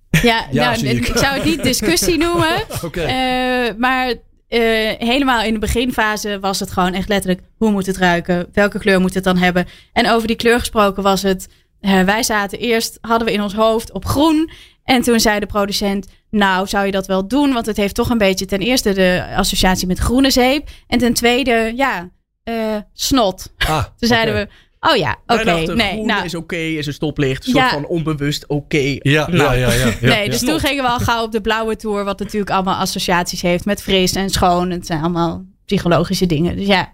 ja, 0.09 0.21
Ja, 0.51 0.65
nou, 0.65 0.77
zie 0.77 0.89
ik. 0.89 1.07
ik 1.07 1.17
zou 1.17 1.35
het 1.35 1.45
niet 1.45 1.63
discussie 1.63 2.17
noemen. 2.17 2.55
Eh, 2.93 3.73
maar 3.77 4.13
eh, 4.47 4.59
helemaal 4.97 5.41
in 5.43 5.53
de 5.53 5.59
beginfase 5.59 6.39
was 6.39 6.59
het 6.59 6.71
gewoon 6.71 6.93
echt 6.93 7.09
letterlijk: 7.09 7.41
hoe 7.57 7.71
moet 7.71 7.85
het 7.85 7.97
ruiken? 7.97 8.47
Welke 8.53 8.79
kleur 8.79 9.01
moet 9.01 9.13
het 9.13 9.23
dan 9.23 9.37
hebben? 9.37 9.67
En 9.93 10.09
over 10.09 10.27
die 10.27 10.35
kleur 10.35 10.59
gesproken 10.59 11.03
was 11.03 11.21
het. 11.21 11.47
eh, 11.81 12.01
wij 12.01 12.23
zaten 12.23 12.59
eerst, 12.59 12.97
hadden 13.01 13.27
we 13.27 13.33
in 13.33 13.41
ons 13.41 13.53
hoofd 13.53 13.91
op 13.91 14.05
groen. 14.05 14.49
En 14.85 15.01
toen 15.01 15.19
zei 15.19 15.39
de 15.39 15.45
producent: 15.45 16.07
Nou, 16.29 16.67
zou 16.67 16.85
je 16.85 16.91
dat 16.91 17.07
wel 17.07 17.27
doen? 17.27 17.53
Want 17.53 17.65
het 17.65 17.77
heeft 17.77 17.95
toch 17.95 18.09
een 18.09 18.17
beetje 18.17 18.45
ten 18.45 18.59
eerste 18.59 18.93
de 18.93 19.25
associatie 19.35 19.87
met 19.87 19.99
groene 19.99 20.31
zeep. 20.31 20.69
En 20.87 20.99
ten 20.99 21.13
tweede, 21.13 21.73
ja, 21.75 22.09
eh, 22.43 22.75
snot. 22.93 23.53
Ah, 23.57 23.83
Toen 23.99 24.07
zeiden 24.07 24.33
we: 24.33 24.47
Oh 24.79 24.95
ja, 24.95 25.15
oké. 25.27 25.73
Nee, 25.73 26.01
nou, 26.01 26.23
is 26.25 26.35
oké, 26.35 26.55
is 26.55 26.87
een 26.87 26.93
stoplicht. 26.93 27.47
Een 27.47 27.53
Ja. 27.53 27.59
soort 27.69 27.81
van 27.81 27.89
onbewust 27.89 28.47
oké. 28.47 28.77
Ja, 28.77 28.97
ja, 29.01 29.27
Nou, 29.27 29.55
ja, 29.55 29.71
ja, 29.73 29.85
ja. 29.85 29.93
nee, 30.15 30.29
dus 30.29 30.39
Ja. 30.41 30.47
toen 30.47 30.59
gingen 30.59 30.83
we 30.83 30.89
al 30.89 30.99
gauw 30.99 31.23
op 31.23 31.31
de 31.31 31.41
blauwe 31.41 31.75
tour, 31.75 32.03
wat 32.03 32.19
natuurlijk 32.19 32.51
allemaal 32.51 32.75
associaties 32.75 33.41
heeft 33.41 33.65
met 33.65 33.81
fris 33.81 34.11
en 34.15 34.29
schoon. 34.29 34.69
Het 34.69 34.85
zijn 34.85 35.01
allemaal 35.01 35.45
psychologische 35.65 36.25
dingen. 36.25 36.55
Dus 36.57 36.67
ja, 36.67 36.93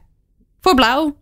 voor 0.60 0.76
blauw. 0.76 1.16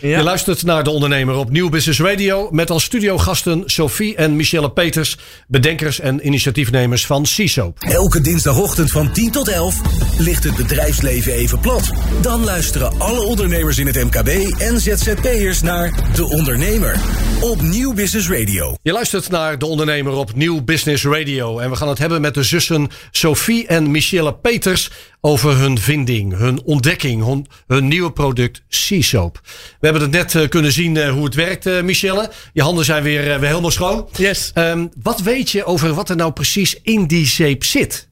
Ja. 0.00 0.18
Je 0.18 0.24
luistert 0.24 0.62
naar 0.62 0.84
De 0.84 0.90
Ondernemer 0.90 1.34
op 1.34 1.50
Nieuw 1.50 1.68
Business 1.68 2.00
Radio. 2.00 2.48
Met 2.50 2.70
als 2.70 2.84
studiogasten 2.84 3.62
Sophie 3.66 4.16
en 4.16 4.36
Michelle 4.36 4.70
Peters. 4.70 5.16
Bedenkers 5.46 6.00
en 6.00 6.26
initiatiefnemers 6.26 7.06
van 7.06 7.26
CISOP. 7.26 7.78
Elke 7.78 8.20
dinsdagochtend 8.20 8.90
van 8.90 9.12
10 9.12 9.30
tot 9.30 9.48
11 9.48 9.80
ligt 10.18 10.44
het 10.44 10.56
bedrijfsleven 10.56 11.32
even 11.32 11.60
plat. 11.60 11.92
Dan 12.22 12.44
luisteren 12.44 13.00
alle 13.00 13.20
ondernemers 13.20 13.78
in 13.78 13.86
het 13.86 14.04
MKB 14.04 14.28
en 14.58 14.80
ZZP'ers 14.80 15.62
naar 15.62 16.10
De 16.14 16.24
Ondernemer 16.24 17.00
op 17.40 17.62
Nieuw 17.62 17.94
Business 17.94 18.28
Radio. 18.28 18.76
Je 18.82 18.92
luistert 18.92 19.30
naar 19.30 19.58
De 19.58 19.66
Ondernemer 19.66 20.12
op 20.12 20.34
Nieuw 20.34 20.62
Business 20.62 21.04
Radio. 21.04 21.58
En 21.58 21.70
we 21.70 21.76
gaan 21.76 21.88
het 21.88 21.98
hebben 21.98 22.20
met 22.20 22.34
de 22.34 22.42
zussen 22.42 22.88
Sophie 23.10 23.66
en 23.66 23.90
Michelle 23.90 24.34
Peters. 24.34 24.90
Over 25.20 25.56
hun 25.56 25.78
vinding, 25.78 26.36
hun 26.36 26.62
ontdekking, 26.62 27.24
hun, 27.24 27.46
hun 27.66 27.88
nieuwe 27.88 28.12
product 28.12 28.62
CISOP. 28.68 29.40
We 29.80 29.86
hebben 29.86 30.02
het 30.02 30.10
net 30.10 30.34
eh, 30.34 30.48
kunnen 30.48 30.72
zien 30.72 30.96
eh, 30.96 31.10
hoe 31.10 31.24
het 31.24 31.34
werkt, 31.34 31.66
eh, 31.66 31.82
Michelle. 31.82 32.30
Je 32.52 32.62
handen 32.62 32.84
zijn 32.84 33.02
weer, 33.02 33.22
weer 33.22 33.48
helemaal 33.48 33.70
schoon. 33.70 34.08
Yes. 34.16 34.50
Ehm, 34.54 34.86
wat 35.02 35.20
weet 35.20 35.50
je 35.50 35.64
over 35.64 35.94
wat 35.94 36.08
er 36.08 36.16
nou 36.16 36.32
precies 36.32 36.80
in 36.82 37.06
die 37.06 37.26
zeep 37.26 37.64
zit? 37.64 38.08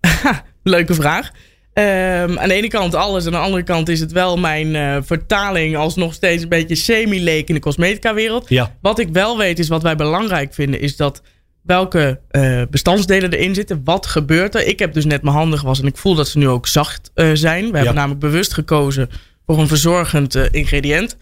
Leuke 0.62 0.94
vraag. 0.94 1.30
Ehm, 1.72 2.38
aan 2.38 2.48
de 2.48 2.54
ene 2.54 2.68
kant 2.68 2.94
alles, 2.94 3.26
aan 3.26 3.32
de 3.32 3.38
andere 3.38 3.62
kant 3.62 3.88
is 3.88 4.00
het 4.00 4.12
wel 4.12 4.36
mijn 4.36 5.04
vertaling 5.04 5.76
als 5.76 5.96
nog 5.96 6.14
steeds 6.14 6.42
een 6.42 6.48
beetje 6.48 6.74
semi-leek 6.74 7.48
in 7.48 7.54
de 7.54 7.60
cosmetica 7.60 8.14
wereld. 8.14 8.48
Ja. 8.48 8.76
Wat 8.80 8.98
ik 8.98 9.08
wel 9.12 9.38
weet 9.38 9.58
is 9.58 9.68
wat 9.68 9.82
wij 9.82 9.96
belangrijk 9.96 10.54
vinden, 10.54 10.80
is 10.80 10.96
dat 10.96 11.22
welke 11.68 12.20
eh, 12.30 12.62
bestandsdelen 12.70 13.32
erin 13.32 13.54
zitten, 13.54 13.80
wat 13.84 14.06
gebeurt 14.06 14.54
er. 14.54 14.66
Ik 14.66 14.78
heb 14.78 14.92
dus 14.92 15.04
net 15.04 15.22
mijn 15.22 15.36
handen 15.36 15.58
gewassen 15.58 15.84
en 15.84 15.90
ik 15.90 15.98
voel 15.98 16.14
dat 16.14 16.28
ze 16.28 16.38
nu 16.38 16.48
ook 16.48 16.66
zacht 16.66 17.10
eh, 17.14 17.30
zijn. 17.32 17.70
We 17.70 17.76
hebben 17.76 17.94
namelijk 17.94 18.20
bewust 18.20 18.54
gekozen 18.54 19.10
voor 19.46 19.58
een 19.58 19.68
verzorgend 19.68 20.34
eh, 20.34 20.44
ingrediënt. 20.50 21.16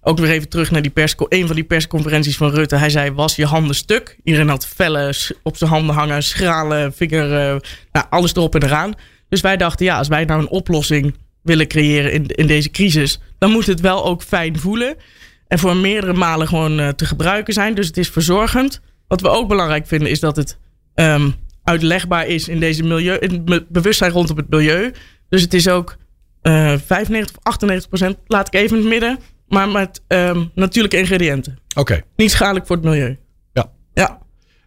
Ook 0.00 0.18
weer 0.18 0.30
even 0.30 0.48
terug 0.48 0.70
naar 0.70 0.82
die 0.82 0.92
een 1.28 1.46
van 1.46 1.54
die 1.54 1.64
persconferenties 1.64 2.36
van 2.36 2.50
Rutte. 2.50 2.76
Hij 2.76 2.90
zei, 2.90 3.10
was 3.10 3.36
je 3.36 3.46
handen 3.46 3.74
stuk. 3.74 4.16
Iedereen 4.24 4.48
had 4.48 4.66
vellen 4.66 5.14
op 5.42 5.56
zijn 5.56 5.70
handen 5.70 5.94
hangen, 5.94 6.22
schralen, 6.22 6.92
vinger, 6.92 7.28
nou, 7.92 8.06
alles 8.10 8.34
erop 8.34 8.54
en 8.54 8.62
eraan. 8.62 8.94
Dus 9.28 9.40
wij 9.40 9.56
dachten, 9.56 9.86
ja, 9.86 9.98
als 9.98 10.08
wij 10.08 10.24
nou 10.24 10.40
een 10.40 10.48
oplossing 10.48 11.14
willen 11.42 11.68
creëren 11.68 12.12
in, 12.12 12.26
in 12.26 12.46
deze 12.46 12.70
crisis, 12.70 13.20
dan 13.38 13.50
moet 13.50 13.66
het 13.66 13.80
wel 13.80 14.04
ook 14.04 14.22
fijn 14.22 14.58
voelen. 14.58 14.96
En 15.48 15.58
voor 15.58 15.76
meerdere 15.76 16.12
malen 16.12 16.48
gewoon 16.48 16.94
te 16.94 17.04
gebruiken 17.04 17.54
zijn. 17.54 17.74
Dus 17.74 17.86
het 17.86 17.96
is 17.96 18.08
verzorgend. 18.08 18.80
Wat 19.12 19.20
we 19.20 19.28
ook 19.28 19.48
belangrijk 19.48 19.86
vinden, 19.86 20.10
is 20.10 20.20
dat 20.20 20.36
het 20.36 20.58
ehm, 20.94 21.30
uitlegbaar 21.64 22.26
is 22.26 22.48
in 22.48 22.60
deze 22.60 22.82
milieu, 22.82 23.16
in 23.18 23.42
het 23.44 23.68
bewustzijn 23.68 24.10
rondom 24.10 24.36
het 24.36 24.48
milieu. 24.48 24.92
Dus 25.28 25.42
het 25.42 25.54
is 25.54 25.68
ook 25.68 25.96
eh 26.42 26.74
95 26.86 27.36
of 27.36 27.42
98 27.42 27.88
procent, 27.88 28.16
laat 28.26 28.46
ik 28.46 28.54
even 28.54 28.76
in 28.76 28.82
het 28.82 28.92
midden, 28.92 29.18
maar 29.48 29.68
met 29.68 30.02
ehm, 30.06 30.44
natuurlijke 30.54 30.98
ingrediënten. 30.98 31.58
Oké. 31.74 32.02
Niet 32.16 32.30
schadelijk 32.30 32.66
voor 32.66 32.76
het 32.76 32.84
milieu. 32.84 33.18
Ja. 33.52 33.70
Ja. 33.94 34.18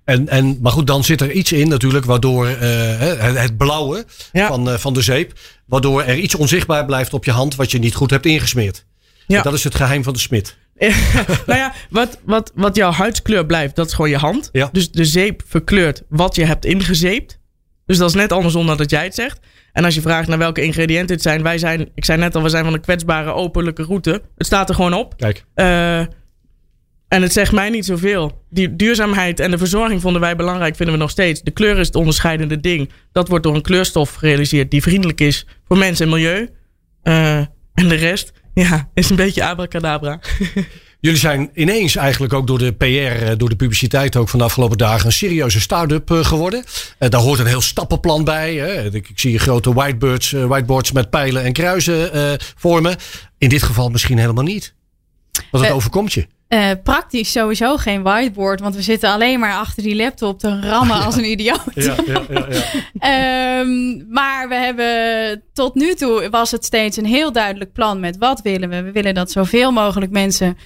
En, 0.03 0.27
en, 0.27 0.57
maar 0.61 0.71
goed, 0.71 0.87
dan 0.87 1.03
zit 1.03 1.21
er 1.21 1.31
iets 1.31 1.51
in 1.51 1.67
natuurlijk, 1.67 2.05
waardoor 2.05 2.47
eh, 2.47 2.99
het, 2.99 3.37
het 3.37 3.57
blauwe 3.57 4.05
Ja. 4.31 4.47
van, 4.47 4.69
eh, 4.69 4.77
van 4.77 4.93
de 4.93 5.01
zeep, 5.01 5.39
waardoor 5.65 6.03
er 6.03 6.17
iets 6.17 6.35
onzichtbaar 6.35 6.85
blijft 6.85 7.13
op 7.13 7.25
je 7.25 7.31
hand 7.31 7.55
wat 7.55 7.71
je 7.71 7.79
niet 7.79 7.95
goed 7.95 8.09
hebt 8.09 8.25
ingesmeerd. 8.25 8.85
Ja. 9.27 9.37
En 9.37 9.43
Dat 9.43 9.53
is 9.53 9.63
het 9.63 9.75
geheim 9.75 10.03
van 10.03 10.13
de 10.13 10.19
smid. 10.19 10.57
nou 11.47 11.59
ja, 11.59 11.73
wat, 11.89 12.19
wat, 12.23 12.51
wat 12.55 12.75
jouw 12.75 12.91
huidskleur 12.91 13.45
blijft, 13.45 13.75
dat 13.75 13.87
is 13.87 13.93
gewoon 13.93 14.09
je 14.09 14.17
hand. 14.17 14.49
Ja. 14.51 14.69
Dus 14.71 14.91
de 14.91 15.05
zeep 15.05 15.41
verkleurt 15.45 16.03
wat 16.09 16.35
je 16.35 16.45
hebt 16.45 16.65
ingezeept. 16.65 17.39
Dus 17.85 17.97
dat 17.97 18.09
is 18.09 18.15
net 18.15 18.31
andersom 18.31 18.65
dan 18.65 18.77
dat 18.77 18.89
jij 18.89 19.03
het 19.03 19.15
zegt. 19.15 19.39
En 19.71 19.85
als 19.85 19.95
je 19.95 20.01
vraagt 20.01 20.27
naar 20.27 20.37
welke 20.37 20.61
ingrediënten 20.61 21.15
het 21.15 21.23
zijn, 21.23 21.43
wij 21.43 21.57
zijn, 21.57 21.89
ik 21.95 22.05
zei 22.05 22.19
net 22.19 22.35
al, 22.35 22.43
we 22.43 22.49
zijn 22.49 22.63
van 22.63 22.73
een 22.73 22.81
kwetsbare 22.81 23.31
openlijke 23.31 23.83
route. 23.83 24.21
Het 24.37 24.45
staat 24.45 24.69
er 24.69 24.75
gewoon 24.75 24.93
op. 24.93 25.17
Kijk. 25.17 25.45
Eh, 25.53 25.99
en 27.07 27.21
het 27.21 27.33
zegt 27.33 27.51
mij 27.51 27.69
niet 27.69 27.85
zoveel. 27.85 28.43
Die 28.49 28.75
duurzaamheid 28.75 29.39
en 29.39 29.51
de 29.51 29.57
verzorging 29.57 30.01
vonden 30.01 30.21
wij 30.21 30.35
belangrijk, 30.35 30.75
vinden 30.75 30.95
we 30.95 31.01
nog 31.01 31.09
steeds. 31.09 31.41
De 31.41 31.51
kleur 31.51 31.77
is 31.77 31.87
het 31.87 31.95
onderscheidende 31.95 32.59
ding. 32.59 32.89
Dat 33.11 33.27
wordt 33.27 33.43
door 33.43 33.55
een 33.55 33.61
kleurstof 33.61 34.13
gerealiseerd 34.13 34.71
die 34.71 34.81
vriendelijk 34.81 35.21
is 35.21 35.47
voor 35.67 35.77
mens 35.77 35.99
en 35.99 36.09
milieu. 36.09 36.49
Eh, 37.01 37.37
en 37.73 37.87
de 37.87 37.95
rest, 37.95 38.31
ja, 38.63 38.89
is 38.93 39.09
een 39.09 39.15
beetje 39.15 39.45
abracadabra. 39.45 40.19
Jullie 40.99 41.19
zijn 41.19 41.49
ineens 41.53 41.95
eigenlijk 41.95 42.33
ook 42.33 42.47
door 42.47 42.57
de 42.57 42.71
PR, 42.71 42.85
eh, 42.85 43.31
door 43.37 43.49
de 43.49 43.55
publiciteit 43.55 44.15
ook 44.15 44.29
van 44.29 44.39
de 44.39 44.45
afgelopen 44.45 44.77
dagen 44.77 45.05
een 45.05 45.11
serieuze 45.11 45.59
start-up 45.59 46.11
eh, 46.11 46.25
geworden. 46.25 46.63
Eh, 46.97 47.09
daar 47.09 47.21
hoort 47.21 47.39
een 47.39 47.45
heel 47.45 47.61
stappenplan 47.61 48.23
bij. 48.23 48.55
Ik, 48.91 49.11
zie 49.15 49.39
grote 49.39 49.73
whiteboards, 49.73 50.31
whiteboards 50.31 50.91
met 50.91 51.09
pijlen 51.09 51.43
en 51.43 51.53
kruisen 51.53 52.39
vormen. 52.57 52.95
In 53.37 53.49
dit 53.49 53.63
geval 53.63 53.89
misschien 53.89 54.17
helemaal 54.17 54.43
niet. 54.43 54.73
Want 55.51 55.63
het 55.63 55.73
overkomt 55.73 56.13
je. 56.13 56.27
Eh, 56.55 56.71
praktisch 56.83 57.31
sowieso 57.31 57.77
geen 57.77 58.01
whiteboard, 58.01 58.59
want 58.59 58.75
we 58.75 58.81
zitten 58.81 59.09
alleen 59.09 59.39
maar 59.39 59.53
achter 59.53 59.83
die 59.83 59.95
laptop 59.95 60.39
te 60.39 60.59
rammen 60.59 61.03
als 61.03 61.15
een 61.15 61.31
idioot. 61.31 61.61
Ja, 61.73 61.95
ja, 62.05 62.21
ja, 62.29 62.45
ja. 62.49 62.63
Ehm, 63.59 64.11
maar 64.13 64.49
we 64.49 64.55
hebben 64.55 65.43
tot 65.53 65.75
nu 65.75 65.93
toe 65.93 66.29
was 66.29 66.51
het 66.51 66.65
steeds 66.65 66.97
een 66.97 67.05
heel 67.05 67.31
duidelijk 67.31 67.73
plan 67.73 67.99
met 67.99 68.17
wat 68.17 68.41
willen 68.41 68.69
we. 68.69 68.81
We 68.81 68.91
willen 68.91 69.13
dat 69.13 69.31
zoveel 69.31 69.71
mogelijk 69.71 70.11
mensen 70.11 70.57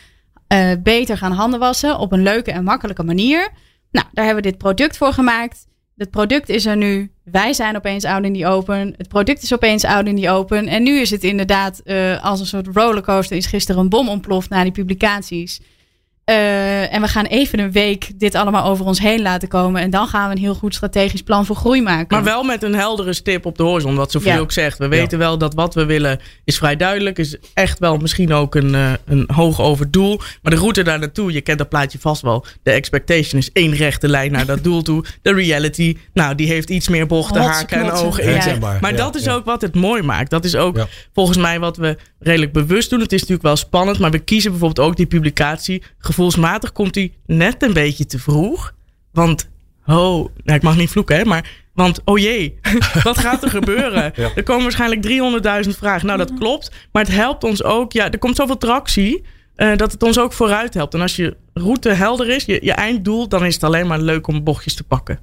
eh, 0.48 0.72
beter 0.84 1.18
gaan 1.18 1.32
handen 1.32 1.60
wassen 1.60 1.98
op 1.98 2.12
een 2.12 2.24
leuke 2.24 2.52
en 2.52 2.64
makkelijke 2.64 3.04
manier. 3.04 3.50
Nou, 3.92 4.06
daar 4.12 4.26
hebben 4.26 4.44
we 4.44 4.50
dit 4.50 4.60
product 4.60 4.98
voor 4.98 5.14
gemaakt. 5.14 5.66
Het 5.98 6.10
product 6.10 6.50
is 6.50 6.66
er 6.66 6.78
nu. 6.78 7.12
Wij 7.24 7.54
zijn 7.54 7.76
opeens 7.76 8.06
oud 8.06 8.24
in 8.24 8.34
die 8.34 8.48
open. 8.48 8.94
Het 8.98 9.08
product 9.08 9.44
is 9.44 9.54
opeens 9.54 9.86
oud 9.86 10.08
in 10.08 10.16
die 10.16 10.30
open. 10.30 10.68
En 10.68 10.84
nu 10.84 11.00
is 11.00 11.10
het 11.10 11.24
inderdaad 11.24 11.82
uh, 11.86 12.24
als 12.24 12.40
een 12.40 12.46
soort 12.46 12.68
rollercoaster. 12.74 13.38
Is 13.38 13.46
gisteren 13.46 13.82
een 13.82 13.90
bom 13.90 14.10
ontploft 14.10 14.50
na 14.50 14.64
die 14.64 14.72
publicaties. 14.72 15.60
Uh, 16.30 16.94
en 16.94 17.02
we 17.02 17.08
gaan 17.08 17.26
even 17.26 17.60
een 17.60 17.72
week 17.72 18.20
dit 18.20 18.36
allemaal 18.36 18.66
over 18.66 18.86
ons 18.86 19.00
heen 19.00 19.22
laten 19.22 19.48
komen. 19.48 19.82
En 19.82 19.90
dan 19.90 20.08
gaan 20.08 20.30
we 20.30 20.36
een 20.36 20.42
heel 20.42 20.54
goed 20.54 20.76
strategisch 20.76 21.22
plan 21.22 21.46
voor 21.46 21.56
groei 21.56 21.82
maken. 21.82 22.08
Maar 22.10 22.24
wel 22.24 22.44
met 22.44 22.64
een 22.64 22.76
heldere 22.76 23.14
stip 23.14 23.46
op 23.46 23.58
de 23.58 23.64
horizon. 23.64 23.96
Wat 23.96 24.12
Sofie 24.12 24.32
ja. 24.32 24.40
ook 24.40 24.52
zegt. 24.52 24.78
We 24.78 24.88
weten 24.88 25.20
wel 25.20 25.38
dat 25.38 25.54
wat 25.54 25.76
we 25.76 25.86
willen 25.86 26.20
is 26.44 26.58
vrij 26.58 26.76
duidelijk. 26.76 27.18
Is 27.18 27.38
echt 27.54 27.80
wel 27.80 27.98
misschien 27.98 28.34
ook 28.34 28.56
een, 28.56 28.74
uh, 28.74 28.92
een 29.06 29.30
hoog 29.34 29.62
over 29.62 29.92
doel. 29.92 30.22
Maar 30.42 30.52
de 30.52 30.60
route 30.60 30.84
daar 30.84 31.00
naartoe, 31.00 31.32
je 31.32 31.42
kent 31.42 31.58
dat 31.58 31.70
plaatje 31.70 32.00
vast 32.00 32.22
wel. 32.22 32.46
De 32.64 32.72
expectation 32.72 33.40
is 33.40 33.52
één 33.52 33.76
rechte 33.76 34.08
lijn 34.08 34.32
naar 34.32 34.46
dat 34.46 34.64
doel 34.64 34.82
toe. 34.82 35.04
De 35.22 35.34
reality, 35.34 35.98
nou 36.14 36.36
die 36.36 36.48
heeft 36.48 36.70
iets 36.70 36.88
meer 36.88 37.08
bochten, 37.08 37.42
haken 37.42 37.80
en 37.80 37.92
ogen. 37.92 38.34
Ja. 38.34 38.78
Maar 38.82 38.96
dat 38.96 39.16
is 39.16 39.30
ook 39.30 39.46
wat 39.46 39.62
het 39.62 39.76
mooi 39.76 40.02
maakt. 40.02 40.30
Dat 40.30 40.46
is 40.46 40.56
ook 40.56 40.88
volgens 41.14 41.38
mij 41.38 41.60
wat 41.60 41.78
we 41.78 41.98
redelijk 42.20 42.54
bewust 42.54 42.90
doen. 42.90 43.00
Het 43.00 43.12
is 43.12 43.20
natuurlijk 43.20 43.48
wel 43.48 43.56
spannend. 43.56 44.00
Maar 44.00 44.12
we 44.12 44.20
kiezen 44.20 44.52
bijvoorbeeld 44.52 44.88
ook 44.88 44.96
die 44.96 45.06
publicatie 45.06 45.84
gevoelsmatig 45.98 46.72
komt 46.72 46.96
hij 46.96 47.14
net 47.26 47.64
een 47.64 47.74
beetje 47.74 48.06
te 48.06 48.20
vroeg. 48.20 48.74
Want, 49.12 49.50
oh, 49.86 50.28
nou, 50.44 50.58
ik 50.58 50.62
mag 50.62 50.78
niet 50.78 50.90
vloeken, 50.90 51.18
hè, 51.18 51.26
maar. 51.26 51.68
Want, 51.74 52.02
oh 52.06 52.18
jee, 52.18 52.60
wat 53.04 53.18
gaat 53.18 53.44
er 53.44 53.50
gebeuren? 53.50 54.16
Er 54.16 54.44
komen 54.44 54.64
waarschijnlijk 54.64 55.08
300.000 55.66 55.78
vragen. 55.78 56.08
Nou, 56.08 56.18
dat 56.18 56.34
klopt. 56.34 56.72
Maar 56.92 57.04
het 57.04 57.14
helpt 57.14 57.44
ons 57.44 57.64
ook. 57.64 57.92
Ja, 57.92 58.12
er 58.12 58.20
komt 58.20 58.36
zoveel 58.36 58.58
tractie. 58.58 59.24
Uh, 59.56 59.76
dat 59.76 59.92
het 59.92 60.04
ons 60.04 60.20
ook 60.20 60.34
vooruit 60.34 60.74
helpt. 60.74 60.94
En 60.94 61.02
als 61.02 61.16
je 61.16 61.38
route 61.54 61.90
helder 61.90 62.30
is, 62.30 62.46
je, 62.46 62.60
je 62.62 62.72
einddoel, 62.72 63.28
dan 63.28 63.46
is 63.46 63.54
het 63.54 63.64
alleen 63.64 63.88
maar 63.88 64.00
leuk 64.00 64.28
om 64.28 64.44
bochtjes 64.44 64.76
te 64.76 64.84
pakken. 64.84 65.20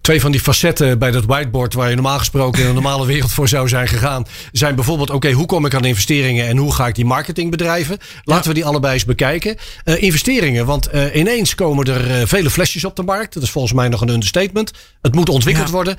Twee 0.00 0.20
van 0.20 0.30
die 0.30 0.40
facetten 0.40 0.98
bij 0.98 1.10
dat 1.10 1.24
whiteboard 1.24 1.74
waar 1.74 1.88
je 1.88 1.94
normaal 1.94 2.18
gesproken 2.18 2.62
in 2.62 2.68
een 2.68 2.74
normale 2.74 3.06
wereld 3.06 3.32
voor 3.32 3.48
zou 3.48 3.68
zijn 3.68 3.88
gegaan, 3.88 4.26
zijn 4.52 4.74
bijvoorbeeld: 4.74 5.10
oké, 5.10 5.30
hoe 5.30 5.46
kom 5.46 5.66
ik 5.66 5.74
aan 5.74 5.84
investeringen 5.84 6.46
en 6.46 6.56
hoe 6.56 6.74
ga 6.74 6.86
ik 6.86 6.94
die 6.94 7.04
marketing 7.04 7.50
bedrijven? 7.50 7.98
Laten 8.24 8.48
we 8.48 8.54
die 8.54 8.64
allebei 8.64 8.94
eens 8.94 9.04
bekijken. 9.04 9.56
Uh, 9.84 10.02
investeringen, 10.02 10.66
want 10.66 10.94
uh, 10.94 11.14
ineens 11.14 11.54
komen 11.54 11.84
er 11.84 12.20
uh, 12.20 12.26
vele 12.26 12.50
flesjes 12.50 12.84
op 12.84 12.96
de 12.96 13.02
markt. 13.02 13.34
Dat 13.34 13.42
is 13.42 13.50
volgens 13.50 13.72
mij 13.72 13.88
nog 13.88 14.00
een 14.00 14.08
understatement. 14.08 14.72
Het 15.02 15.14
moet 15.14 15.28
ontwikkeld 15.28 15.66
ja. 15.66 15.72
worden. 15.72 15.96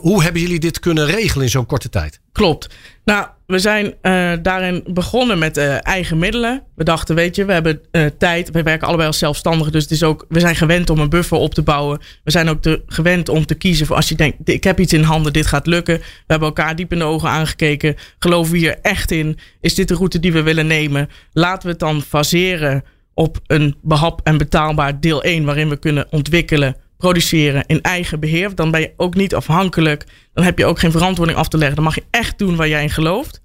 hoe 0.00 0.22
hebben 0.22 0.40
jullie 0.40 0.60
dit 0.60 0.80
kunnen 0.80 1.06
regelen 1.06 1.44
in 1.44 1.50
zo'n 1.50 1.66
korte 1.66 1.88
tijd? 1.88 2.20
Klopt. 2.32 2.68
Nou, 3.04 3.26
we 3.46 3.58
zijn 3.58 3.94
uh, 4.02 4.32
daarin 4.42 4.84
begonnen 4.86 5.38
met 5.38 5.56
uh, 5.56 5.86
eigen 5.86 6.18
middelen. 6.18 6.62
We 6.74 6.84
dachten, 6.84 7.14
weet 7.14 7.36
je, 7.36 7.44
we 7.44 7.52
hebben 7.52 7.80
uh, 7.92 8.06
tijd. 8.18 8.50
We 8.50 8.62
werken 8.62 8.86
allebei 8.86 9.08
als 9.08 9.18
zelfstandigen. 9.18 9.72
Dus 9.72 9.82
het 9.82 9.92
is 9.92 10.02
ook, 10.02 10.24
we 10.28 10.40
zijn 10.40 10.56
gewend 10.56 10.90
om 10.90 10.98
een 10.98 11.08
buffer 11.08 11.38
op 11.38 11.54
te 11.54 11.62
bouwen. 11.62 12.00
We 12.24 12.30
zijn 12.30 12.48
ook 12.48 12.58
gewend 12.86 13.28
om 13.28 13.46
te 13.46 13.54
kiezen 13.54 13.86
voor 13.86 13.96
als 13.96 14.08
je 14.08 14.14
denkt, 14.14 14.48
ik 14.48 14.64
heb 14.64 14.80
iets 14.80 14.92
in 14.92 15.02
handen, 15.02 15.32
dit 15.32 15.46
gaat 15.46 15.66
lukken. 15.66 15.98
We 15.98 16.04
hebben 16.26 16.48
elkaar 16.48 16.76
diep 16.76 16.92
in 16.92 16.98
de 16.98 17.04
ogen 17.04 17.28
aangekeken. 17.28 17.96
Geloven 18.18 18.52
we 18.52 18.58
hier 18.58 18.78
echt 18.82 19.10
in? 19.10 19.38
Is 19.60 19.74
dit 19.74 19.88
de 19.88 19.94
route 19.94 20.20
die 20.20 20.32
we 20.32 20.42
willen 20.42 20.66
nemen? 20.66 21.08
Laten 21.32 21.62
we 21.62 21.68
het 21.68 21.78
dan 21.78 22.02
faseren 22.02 22.84
op 23.14 23.38
een 23.46 23.74
behap 23.82 24.20
en 24.24 24.38
betaalbaar 24.38 25.00
deel 25.00 25.22
1, 25.22 25.44
waarin 25.44 25.68
we 25.68 25.76
kunnen 25.76 26.06
ontwikkelen 26.10 26.76
produceren 26.96 27.64
in 27.66 27.80
eigen 27.80 28.20
beheer. 28.20 28.54
Dan 28.54 28.70
ben 28.70 28.80
je 28.80 28.92
ook 28.96 29.14
niet 29.14 29.34
afhankelijk. 29.34 30.04
Dan 30.32 30.44
heb 30.44 30.58
je 30.58 30.64
ook 30.64 30.78
geen 30.78 30.90
verantwoording 30.90 31.38
af 31.38 31.48
te 31.48 31.56
leggen. 31.56 31.76
Dan 31.76 31.84
mag 31.84 31.94
je 31.94 32.04
echt 32.10 32.38
doen 32.38 32.56
waar 32.56 32.68
jij 32.68 32.82
in 32.82 32.90
gelooft. 32.90 33.42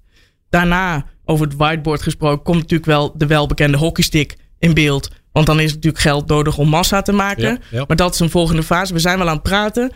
Daarna, 0.48 1.04
over 1.24 1.46
het 1.46 1.56
whiteboard 1.56 2.02
gesproken, 2.02 2.44
komt 2.44 2.58
natuurlijk 2.58 2.90
wel 2.90 3.18
de 3.18 3.26
welbekende 3.26 3.76
hockeystick 3.78 4.36
in 4.58 4.74
beeld. 4.74 5.10
Want 5.32 5.46
dan 5.46 5.60
is 5.60 5.74
natuurlijk 5.74 6.02
geld 6.02 6.26
nodig 6.26 6.58
om 6.58 6.68
massa 6.68 7.02
te 7.02 7.12
maken. 7.12 7.60
Maar 7.86 7.96
dat 7.96 8.14
is 8.14 8.20
een 8.20 8.30
volgende 8.30 8.62
fase. 8.62 8.92
We 8.92 8.98
zijn 8.98 9.18
wel 9.18 9.28
aan 9.28 9.34
het 9.34 9.42
praten. 9.42 9.92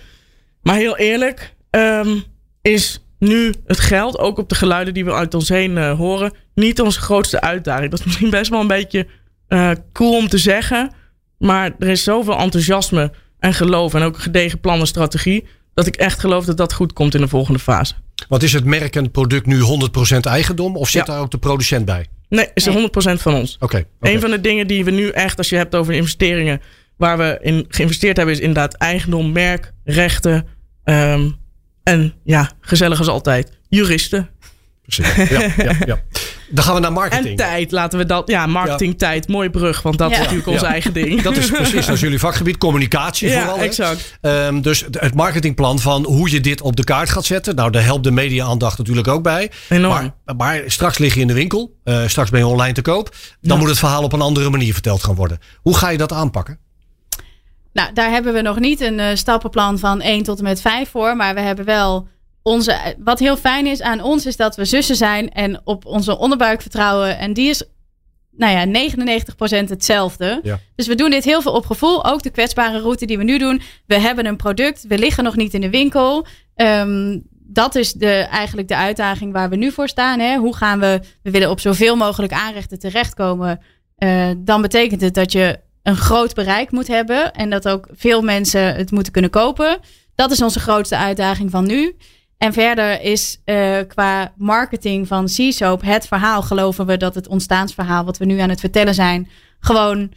Maar 0.62 0.76
heel 0.76 0.96
eerlijk, 0.96 1.54
um, 1.70 2.24
is 2.62 3.04
nu 3.18 3.54
het 3.66 3.80
geld, 3.80 4.18
ook 4.18 4.38
op 4.38 4.48
de 4.48 4.54
geluiden 4.54 4.94
die 4.94 5.04
we 5.04 5.12
uit 5.12 5.34
ons 5.34 5.48
heen 5.48 5.76
uh, 5.76 5.92
horen, 5.92 6.32
niet 6.54 6.80
onze 6.80 7.00
grootste 7.00 7.40
uitdaging. 7.40 7.90
Dat 7.90 7.98
is 7.98 8.04
misschien 8.08 8.30
best 8.30 8.50
wel 8.50 8.60
een 8.60 8.66
beetje 8.66 9.06
uh, 9.48 9.70
cool 9.92 10.16
om 10.16 10.28
te 10.28 10.38
zeggen. 10.38 10.92
Maar 11.38 11.74
er 11.78 11.88
is 11.88 12.02
zoveel 12.02 12.38
enthousiasme 12.38 13.12
en 13.44 13.54
geloof 13.54 13.94
en 13.94 14.02
ook 14.02 14.14
een 14.14 14.20
gedegen 14.20 14.60
plan 14.60 14.80
en 14.80 14.86
strategie. 14.86 15.44
Dat 15.74 15.86
ik 15.86 15.96
echt 15.96 16.20
geloof 16.20 16.44
dat 16.44 16.56
dat 16.56 16.72
goed 16.72 16.92
komt 16.92 17.14
in 17.14 17.20
de 17.20 17.28
volgende 17.28 17.58
fase. 17.58 17.94
Wat 18.28 18.42
is 18.42 18.52
het 18.52 18.64
merk 18.64 18.96
en 18.96 19.02
het 19.02 19.12
product 19.12 19.46
nu 19.46 19.60
100% 20.14 20.16
eigendom? 20.20 20.76
Of 20.76 20.88
zit 20.88 21.06
ja. 21.06 21.12
daar 21.12 21.22
ook 21.22 21.30
de 21.30 21.38
producent 21.38 21.84
bij? 21.84 22.06
Nee, 22.28 22.48
is 22.54 22.64
nee. 22.64 22.88
100% 22.88 22.90
van 23.20 23.34
ons. 23.34 23.54
Oké. 23.54 23.64
Okay, 23.64 23.86
okay. 23.96 24.14
Een 24.14 24.20
van 24.20 24.30
de 24.30 24.40
dingen 24.40 24.66
die 24.66 24.84
we 24.84 24.90
nu 24.90 25.08
echt, 25.08 25.38
als 25.38 25.48
je 25.48 25.56
hebt 25.56 25.74
over 25.74 25.94
investeringen, 25.94 26.60
waar 26.96 27.18
we 27.18 27.38
in 27.40 27.64
geïnvesteerd 27.68 28.16
hebben, 28.16 28.34
is 28.34 28.40
inderdaad 28.40 28.74
eigendom, 28.74 29.32
merk, 29.32 29.72
rechten. 29.84 30.46
Um, 30.84 31.36
en 31.82 32.14
ja, 32.24 32.50
gezellig 32.60 32.98
als 32.98 33.08
altijd, 33.08 33.50
juristen. 33.68 34.30
Precies. 34.82 35.28
Ja, 35.28 35.40
ja, 35.56 35.76
ja. 35.86 36.02
Dan 36.48 36.64
gaan 36.64 36.74
we 36.74 36.80
naar 36.80 36.92
marketing. 36.92 37.28
En 37.28 37.36
tijd, 37.36 37.72
laten 37.72 37.98
we 37.98 38.06
dat. 38.06 38.28
Ja, 38.28 38.46
marketing, 38.46 38.90
ja. 38.90 38.98
tijd. 38.98 39.28
Mooie 39.28 39.50
brug, 39.50 39.82
want 39.82 39.98
dat 39.98 40.10
ja. 40.10 40.14
is 40.14 40.20
natuurlijk 40.20 40.48
ons 40.48 40.62
eigen 40.62 40.92
ding. 40.92 41.22
Dat 41.22 41.36
is 41.36 41.50
precies, 41.50 41.86
dat 41.86 41.94
is 41.94 42.00
jullie 42.00 42.18
vakgebied. 42.18 42.58
Communicatie 42.58 43.28
ja, 43.28 43.40
vooral. 43.40 43.58
exact. 43.58 44.18
Um, 44.20 44.62
dus 44.62 44.84
het 44.90 45.14
marketingplan 45.14 45.78
van 45.78 46.04
hoe 46.04 46.30
je 46.30 46.40
dit 46.40 46.60
op 46.60 46.76
de 46.76 46.84
kaart 46.84 47.10
gaat 47.10 47.24
zetten. 47.24 47.54
Nou, 47.54 47.70
daar 47.70 47.84
helpt 47.84 48.04
de 48.04 48.10
media-aandacht 48.10 48.78
natuurlijk 48.78 49.08
ook 49.08 49.22
bij. 49.22 49.50
Enorm. 49.68 50.14
Maar, 50.24 50.36
maar 50.36 50.62
straks 50.66 50.98
lig 50.98 51.14
je 51.14 51.20
in 51.20 51.26
de 51.26 51.34
winkel. 51.34 51.76
Uh, 51.84 52.06
straks 52.06 52.30
ben 52.30 52.40
je 52.40 52.46
online 52.46 52.72
te 52.72 52.82
koop. 52.82 53.14
Dan 53.40 53.58
moet 53.58 53.68
het 53.68 53.78
verhaal 53.78 54.02
op 54.02 54.12
een 54.12 54.20
andere 54.20 54.50
manier 54.50 54.72
verteld 54.72 55.02
gaan 55.02 55.14
worden. 55.14 55.38
Hoe 55.62 55.76
ga 55.76 55.88
je 55.88 55.98
dat 55.98 56.12
aanpakken? 56.12 56.58
Nou, 57.72 57.92
daar 57.92 58.10
hebben 58.10 58.32
we 58.32 58.40
nog 58.40 58.58
niet 58.58 58.80
een 58.80 58.98
uh, 58.98 59.06
stappenplan 59.14 59.78
van 59.78 60.00
1 60.00 60.22
tot 60.22 60.38
en 60.38 60.44
met 60.44 60.60
5 60.60 60.90
voor. 60.90 61.16
Maar 61.16 61.34
we 61.34 61.40
hebben 61.40 61.64
wel 61.64 62.08
onze, 62.44 62.94
wat 62.98 63.18
heel 63.18 63.36
fijn 63.36 63.66
is 63.66 63.82
aan 63.82 64.02
ons, 64.02 64.26
is 64.26 64.36
dat 64.36 64.56
we 64.56 64.64
zussen 64.64 64.96
zijn 64.96 65.30
en 65.30 65.60
op 65.64 65.86
onze 65.86 66.18
onderbuik 66.18 66.62
vertrouwen. 66.62 67.18
En 67.18 67.32
die 67.32 67.48
is, 67.48 67.62
nou 68.30 68.52
ja, 68.52 68.90
99% 69.66 69.68
hetzelfde. 69.68 70.40
Ja. 70.42 70.58
Dus 70.76 70.86
we 70.86 70.94
doen 70.94 71.10
dit 71.10 71.24
heel 71.24 71.42
veel 71.42 71.52
op 71.52 71.66
gevoel. 71.66 72.04
Ook 72.04 72.22
de 72.22 72.30
kwetsbare 72.30 72.80
route 72.80 73.06
die 73.06 73.18
we 73.18 73.24
nu 73.24 73.38
doen. 73.38 73.62
We 73.86 73.98
hebben 73.98 74.26
een 74.26 74.36
product, 74.36 74.84
we 74.88 74.98
liggen 74.98 75.24
nog 75.24 75.36
niet 75.36 75.54
in 75.54 75.60
de 75.60 75.70
winkel. 75.70 76.26
Um, 76.56 77.22
dat 77.30 77.74
is 77.74 77.92
de, 77.92 78.12
eigenlijk 78.12 78.68
de 78.68 78.76
uitdaging 78.76 79.32
waar 79.32 79.50
we 79.50 79.56
nu 79.56 79.72
voor 79.72 79.88
staan. 79.88 80.18
Hè? 80.18 80.36
Hoe 80.36 80.56
gaan 80.56 80.80
we, 80.80 81.00
we 81.22 81.30
willen 81.30 81.50
op 81.50 81.60
zoveel 81.60 81.96
mogelijk 81.96 82.32
aanrechten 82.32 82.78
terechtkomen. 82.78 83.60
Uh, 83.98 84.30
dan 84.38 84.62
betekent 84.62 85.00
het 85.00 85.14
dat 85.14 85.32
je 85.32 85.60
een 85.82 85.96
groot 85.96 86.34
bereik 86.34 86.70
moet 86.70 86.88
hebben. 86.88 87.32
En 87.32 87.50
dat 87.50 87.68
ook 87.68 87.88
veel 87.92 88.22
mensen 88.22 88.74
het 88.74 88.90
moeten 88.90 89.12
kunnen 89.12 89.30
kopen. 89.30 89.78
Dat 90.14 90.30
is 90.30 90.42
onze 90.42 90.60
grootste 90.60 90.96
uitdaging 90.96 91.50
van 91.50 91.66
nu. 91.66 91.96
En 92.38 92.52
verder 92.52 93.00
is 93.00 93.40
uh, 93.44 93.76
qua 93.88 94.32
marketing 94.36 95.08
van 95.08 95.24
C-Soap 95.24 95.82
het 95.82 96.06
verhaal, 96.06 96.42
geloven 96.42 96.86
we 96.86 96.96
dat 96.96 97.14
het 97.14 97.28
ontstaansverhaal 97.28 98.04
wat 98.04 98.18
we 98.18 98.24
nu 98.24 98.38
aan 98.38 98.48
het 98.48 98.60
vertellen 98.60 98.94
zijn, 98.94 99.28
gewoon 99.60 100.12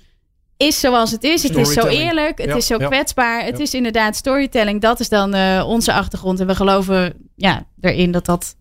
is 0.57 0.79
zoals 0.79 1.11
het 1.11 1.23
is. 1.23 1.43
Het 1.43 1.55
is 1.55 1.73
zo 1.73 1.87
eerlijk, 1.87 2.37
het 2.37 2.49
ja, 2.49 2.55
is 2.55 2.65
zo 2.65 2.79
ja. 2.79 2.87
kwetsbaar. 2.87 3.43
Het 3.43 3.57
Ja. 3.57 3.63
is 3.63 3.73
inderdaad 3.73 4.15
storytelling. 4.15 4.81
Dat 4.81 4.99
is 4.99 5.09
dan 5.09 5.35
uh, 5.35 5.63
onze 5.67 5.93
achtergrond. 5.93 6.39
En 6.39 6.47
we 6.47 6.55
geloven 6.55 7.13
ja, 7.35 7.65
erin 7.81 8.11
dat 8.11 8.25
dat 8.25 8.55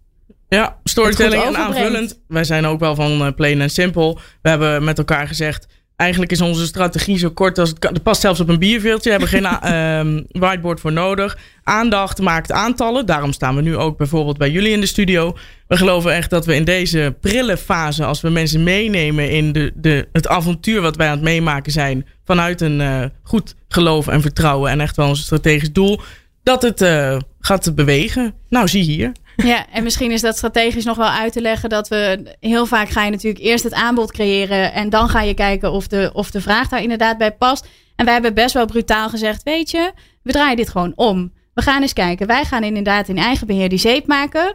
Ja, 0.49 0.79
storytelling 0.85 1.43
en 1.43 1.57
aanvullend. 1.57 2.21
Wij 2.29 2.45
zijn 2.45 2.67
ook 2.67 2.81
wel 2.81 2.95
van 2.95 3.23
uh, 3.23 3.33
plain 3.37 3.61
en 3.61 3.71
simpel. 3.71 4.19
We 4.43 4.49
hebben 4.49 4.85
met 4.85 4.99
elkaar 4.99 5.27
gezegd. 5.27 5.67
Eigenlijk 5.97 6.33
is 6.33 6.41
onze 6.41 6.67
strategie 6.67 7.19
zo 7.19 7.31
kort 7.31 7.59
als 7.59 7.69
het 7.69 7.79
kan. 7.79 8.03
Past 8.03 8.21
zelfs 8.21 8.41
op 8.41 8.49
een 8.49 8.59
bierveeltje. 8.59 9.05
We 9.05 9.11
hebben 9.11 9.29
geen 9.29 9.47
a- 9.47 9.63
ehm, 10.01 10.23
whiteboard 10.29 10.81
voor 10.81 10.93
nodig. 10.93 11.39
Aandacht 11.63 12.21
maakt 12.21 12.53
aantallen. 12.53 13.07
Daarom 13.07 13.33
staan 13.33 13.57
we 13.57 13.63
nu 13.63 13.77
ook 13.77 13.97
bijvoorbeeld 13.97 14.39
bij 14.39 14.51
jullie 14.51 14.73
in 14.73 14.81
de 14.81 14.87
studio. 14.87 15.37
We 15.69 15.77
geloven 15.77 16.13
echt 16.15 16.31
dat 16.31 16.47
we 16.47 16.55
in 16.55 16.65
deze 16.65 17.15
prille 17.21 17.57
fase, 17.57 18.05
als 18.05 18.21
we 18.21 18.29
mensen 18.31 18.63
meenemen 18.63 19.31
in 19.31 19.53
de, 19.53 19.73
de, 19.75 20.09
het 20.13 20.29
avontuur 20.29 20.81
wat 20.81 20.97
wij 20.97 21.07
aan 21.07 21.15
het 21.15 21.23
meemaken 21.23 21.73
zijn, 21.73 22.07
vanuit 22.25 22.61
een 22.61 22.81
eh, 22.81 23.05
goed 23.23 23.55
geloof 23.69 24.07
en 24.09 24.21
vertrouwen 24.23 24.71
en 24.71 24.81
echt 24.81 24.97
wel 24.97 25.09
ons 25.09 25.21
strategisch 25.23 25.73
doel, 25.73 26.01
dat 26.43 26.63
het 26.63 26.81
eh, 26.83 27.17
gaat 27.41 27.75
bewegen. 27.75 28.35
Nou, 28.49 28.69
zie 28.69 28.83
hier. 28.83 29.13
Ja, 29.37 29.67
en 29.73 29.83
misschien 29.83 30.11
is 30.11 30.21
dat 30.21 30.37
strategisch 30.37 30.85
nog 30.85 30.97
wel 30.97 31.09
uit 31.09 31.33
te 31.33 31.41
leggen 31.41 31.69
dat 31.69 31.89
we 31.89 32.35
heel 32.41 32.67
vaak 32.67 32.89
ga 32.89 33.05
je 33.05 33.11
natuurlijk 33.11 33.45
eerst 33.45 33.65
het 33.65 33.75
aanbod 33.75 34.13
creëren 34.13 34.73
en 34.73 34.91
dan 34.91 35.09
ga 35.09 35.23
je 35.23 35.35
kijken 35.35 35.73
of 35.73 35.87
de, 35.87 36.11
of 36.13 36.31
de 36.31 36.41
vraag 36.41 36.69
daar 36.69 36.83
inderdaad 36.83 37.19
bij 37.19 37.33
past. 37.33 37.69
En 37.97 38.05
wij 38.05 38.15
hebben 38.15 38.35
best 38.35 38.55
wel 38.55 38.67
brutaal 38.67 39.09
gezegd, 39.09 39.43
weet 39.43 39.71
je, 39.71 39.93
we 40.23 40.33
draaien 40.33 40.57
dit 40.57 40.69
gewoon 40.69 40.93
om. 40.95 41.33
We 41.55 41.63
gaan 41.63 41.83
eens 41.83 41.93
kijken. 41.93 42.27
Wij 42.27 42.45
gaan 42.45 42.63
inderdaad 42.63 43.09
in 43.09 43.19
eigen 43.19 43.47
beheer 43.47 43.69
die 43.69 43.79
zeep 43.79 44.07
maken. 44.07 44.55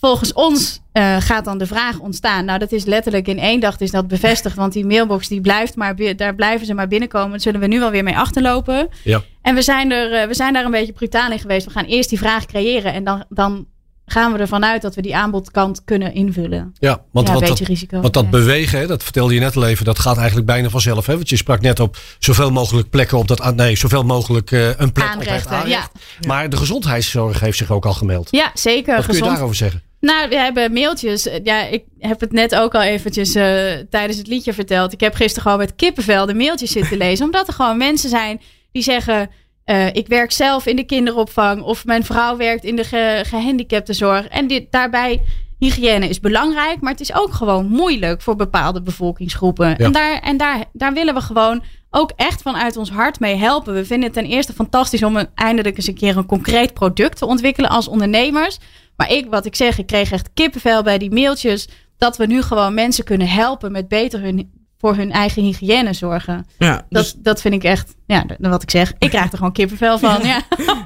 Volgens 0.00 0.32
ons 0.32 0.80
eh, 0.92 1.16
gaat 1.20 1.44
dan 1.44 1.58
de 1.58 1.66
vraag 1.66 1.98
ontstaan. 1.98 2.44
Nou, 2.44 2.58
dat 2.58 2.72
is 2.72 2.84
letterlijk 2.84 3.28
in 3.28 3.38
één 3.38 3.60
dag 3.60 3.78
is 3.78 3.90
dat 3.90 4.08
bevestigd. 4.08 4.56
Want 4.56 4.72
die 4.72 4.86
mailbox 4.86 5.28
die 5.28 5.40
blijft 5.40 5.76
maar, 5.76 6.16
daar 6.16 6.34
blijven 6.34 6.66
ze 6.66 6.74
maar 6.74 6.88
binnenkomen. 6.88 7.30
Daar 7.30 7.40
zullen 7.40 7.60
we 7.60 7.66
nu 7.66 7.78
wel 7.78 7.90
weer 7.90 8.02
mee 8.02 8.16
achterlopen. 8.16 8.88
Ja. 9.04 9.22
En 9.42 9.54
we 9.54 9.62
zijn, 9.62 9.92
er, 9.92 10.12
eh, 10.12 10.26
we 10.26 10.34
zijn 10.34 10.52
daar 10.52 10.64
een 10.64 10.70
beetje 10.70 10.92
brutaal 10.92 11.32
in 11.32 11.38
geweest. 11.38 11.66
We 11.66 11.72
gaan 11.72 11.84
eerst 11.84 12.08
die 12.08 12.18
vraag 12.18 12.46
creëren. 12.46 12.92
En 12.92 13.04
dan, 13.04 13.24
dan 13.28 13.66
gaan 14.08 14.32
we 14.32 14.38
ervan 14.38 14.64
uit 14.64 14.82
dat 14.82 14.94
we 14.94 15.02
die 15.02 15.16
aanbodkant 15.16 15.84
kunnen 15.84 16.14
invullen. 16.14 16.74
Ja, 16.78 17.02
want 17.12 17.28
Ja, 17.28 17.38
dat, 17.38 17.58
risico, 17.58 18.00
want 18.00 18.14
dat 18.14 18.24
ja. 18.24 18.30
bewegen, 18.30 18.78
hè, 18.78 18.86
dat 18.86 19.02
vertelde 19.02 19.34
je 19.34 19.40
net 19.40 19.56
al 19.56 19.66
even, 19.66 19.84
dat 19.84 19.98
gaat 19.98 20.16
eigenlijk 20.16 20.46
bijna 20.46 20.68
vanzelf. 20.68 21.06
Hè? 21.06 21.14
Want 21.14 21.28
je 21.28 21.36
sprak 21.36 21.60
net 21.60 21.80
op 21.80 21.98
zoveel 22.18 22.50
mogelijk 22.50 22.90
plekken 22.90 23.18
op 23.18 23.28
dat. 23.28 23.54
Nee, 23.54 23.76
zoveel 23.76 24.02
mogelijk 24.02 24.52
eh, 24.52 24.66
een 24.66 24.92
plek 24.92 25.06
op 25.06 25.12
Aanrechten, 25.12 25.34
echt 25.34 25.46
aanrecht. 25.46 25.90
ja. 26.20 26.28
Maar 26.28 26.50
de 26.50 26.56
gezondheidszorg 26.56 27.40
heeft 27.40 27.58
zich 27.58 27.70
ook 27.70 27.86
al 27.86 27.92
gemeld. 27.94 28.28
Ja, 28.30 28.50
zeker. 28.54 28.94
Wat 28.96 29.04
kun 29.04 29.14
je 29.14 29.18
gezond. 29.18 29.30
daarover 29.30 29.56
zeggen? 29.56 29.82
Nou, 30.00 30.28
we 30.28 30.36
hebben 30.36 30.72
mailtjes. 30.72 31.28
Ja, 31.42 31.66
ik 31.66 31.84
heb 31.98 32.20
het 32.20 32.32
net 32.32 32.54
ook 32.54 32.74
al 32.74 32.82
eventjes 32.82 33.34
eh, 33.34 33.44
tijdens 33.90 34.18
het 34.18 34.26
liedje 34.26 34.52
verteld. 34.52 34.92
Ik 34.92 35.00
heb 35.00 35.14
gisteren 35.14 35.42
gewoon 35.42 35.58
met 35.58 35.76
kippenvel 35.76 36.26
de 36.26 36.34
mailtjes 36.34 36.70
zitten 36.70 36.96
lezen. 37.06 37.24
Omdat 37.24 37.46
er 37.48 37.54
gewoon 37.54 37.76
mensen 37.76 38.10
zijn 38.10 38.40
die 38.72 38.82
zeggen... 38.82 39.30
eh, 39.68 39.86
ik 39.86 40.06
werk 40.06 40.32
zelf 40.32 40.66
in 40.66 40.76
de 40.76 40.84
kinderopvang. 40.84 41.62
Of 41.62 41.84
mijn 41.84 42.04
vrouw 42.04 42.36
werkt 42.36 42.64
in 42.64 42.76
de 42.76 42.84
ge 42.84 43.24
gehandicaptenzorg. 43.26 44.28
En 44.28 44.46
dit, 44.46 44.72
daarbij, 44.72 45.22
hygiëne 45.58 46.08
is 46.08 46.20
belangrijk. 46.20 46.80
Maar 46.80 46.92
het 46.92 47.00
is 47.00 47.14
ook 47.14 47.32
gewoon 47.32 47.66
moeilijk 47.66 48.22
voor 48.22 48.36
bepaalde 48.36 48.82
bevolkingsgroepen. 48.82 49.68
Ja. 49.68 49.76
En, 49.76 49.92
daar, 49.92 50.20
en 50.20 50.36
daar, 50.36 50.64
daar 50.72 50.92
willen 50.92 51.14
we 51.14 51.20
gewoon 51.20 51.62
ook 51.90 52.12
echt 52.16 52.42
vanuit 52.42 52.76
ons 52.76 52.90
hart 52.90 53.20
mee 53.20 53.36
helpen. 53.36 53.74
We 53.74 53.84
vinden 53.84 54.04
het 54.04 54.12
ten 54.12 54.26
eerste 54.26 54.52
fantastisch 54.52 55.02
om 55.02 55.16
een, 55.16 55.28
eindelijk 55.34 55.76
eens 55.76 55.86
een 55.86 55.94
keer 55.94 56.16
een 56.16 56.26
concreet 56.26 56.74
product 56.74 57.18
te 57.18 57.26
ontwikkelen 57.26 57.70
als 57.70 57.88
ondernemers. 57.88 58.58
Maar 58.96 59.12
ik, 59.12 59.26
wat 59.30 59.46
ik 59.46 59.56
zeg, 59.56 59.78
ik 59.78 59.86
kreeg 59.86 60.12
echt 60.12 60.30
kippenvel 60.34 60.82
bij 60.82 60.98
die 60.98 61.10
mailtjes. 61.10 61.68
Dat 61.98 62.16
we 62.16 62.26
nu 62.26 62.42
gewoon 62.42 62.74
mensen 62.74 63.04
kunnen 63.04 63.28
helpen 63.28 63.72
met 63.72 63.88
beter 63.88 64.20
hun, 64.20 64.50
voor 64.78 64.96
hun 64.96 65.12
eigen 65.12 65.42
hygiëne 65.42 65.92
zorgen. 65.92 66.46
Ja, 66.58 66.74
Dat, 66.74 67.02
dus, 67.02 67.14
dat 67.16 67.40
vind 67.40 67.54
ik 67.54 67.64
echt, 67.64 67.94
ja, 68.06 68.26
wat 68.38 68.62
ik 68.62 68.70
zeg. 68.70 68.92
Ik 68.98 69.10
krijg 69.10 69.30
er 69.30 69.36
gewoon 69.36 69.52
kippenvel 69.52 69.98
van. 69.98 70.20
Ja. 70.22 70.42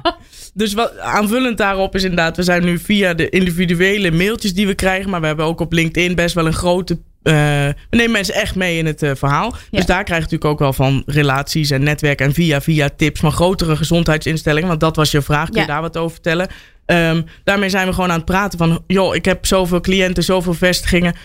dus 0.53 0.73
wat 0.73 0.97
aanvullend 0.97 1.57
daarop 1.57 1.95
is 1.95 2.03
inderdaad, 2.03 2.37
we 2.37 2.43
zijn 2.43 2.63
nu 2.63 2.79
via 2.79 3.13
de 3.13 3.29
individuele 3.29 4.11
mailtjes 4.11 4.53
die 4.53 4.67
we 4.67 4.75
krijgen, 4.75 5.09
maar 5.09 5.21
we 5.21 5.27
hebben 5.27 5.45
ook 5.45 5.59
op 5.59 5.73
LinkedIn 5.73 6.15
best 6.15 6.35
wel 6.35 6.45
een 6.45 6.53
grote. 6.53 6.99
Eh, 7.23 7.33
we 7.89 7.95
nemen 7.97 8.11
mensen 8.11 8.33
echt 8.33 8.55
mee 8.55 8.77
in 8.77 8.85
het 8.85 9.03
eh, 9.03 9.11
verhaal. 9.15 9.55
Ja. 9.69 9.77
Dus 9.77 9.85
daar 9.85 10.03
krijg 10.03 10.19
je 10.19 10.25
natuurlijk 10.31 10.51
ook 10.51 10.59
wel 10.59 10.73
van 10.73 11.03
relaties 11.05 11.69
en 11.69 11.83
netwerk 11.83 12.19
en 12.21 12.33
via 12.33 12.61
via 12.61 12.89
tips 12.97 13.19
van 13.19 13.31
grotere 13.31 13.75
gezondheidsinstellingen. 13.75 14.67
Want 14.67 14.79
dat 14.79 14.95
was 14.95 15.11
je 15.11 15.21
vraag. 15.21 15.49
Kun 15.49 15.61
je 15.61 15.67
Ja. 15.67 15.73
daar 15.73 15.81
wat 15.81 15.97
over 15.97 16.11
vertellen? 16.11 16.47
Ehm, 16.85 17.21
daarmee 17.43 17.69
zijn 17.69 17.87
we 17.87 17.93
gewoon 17.93 18.09
aan 18.09 18.15
het 18.15 18.25
praten 18.25 18.57
van, 18.57 18.83
joh, 18.87 19.15
ik 19.15 19.25
heb 19.25 19.45
zoveel 19.45 19.81
cliënten, 19.81 20.23
zoveel 20.23 20.53
vestigingen. 20.53 21.15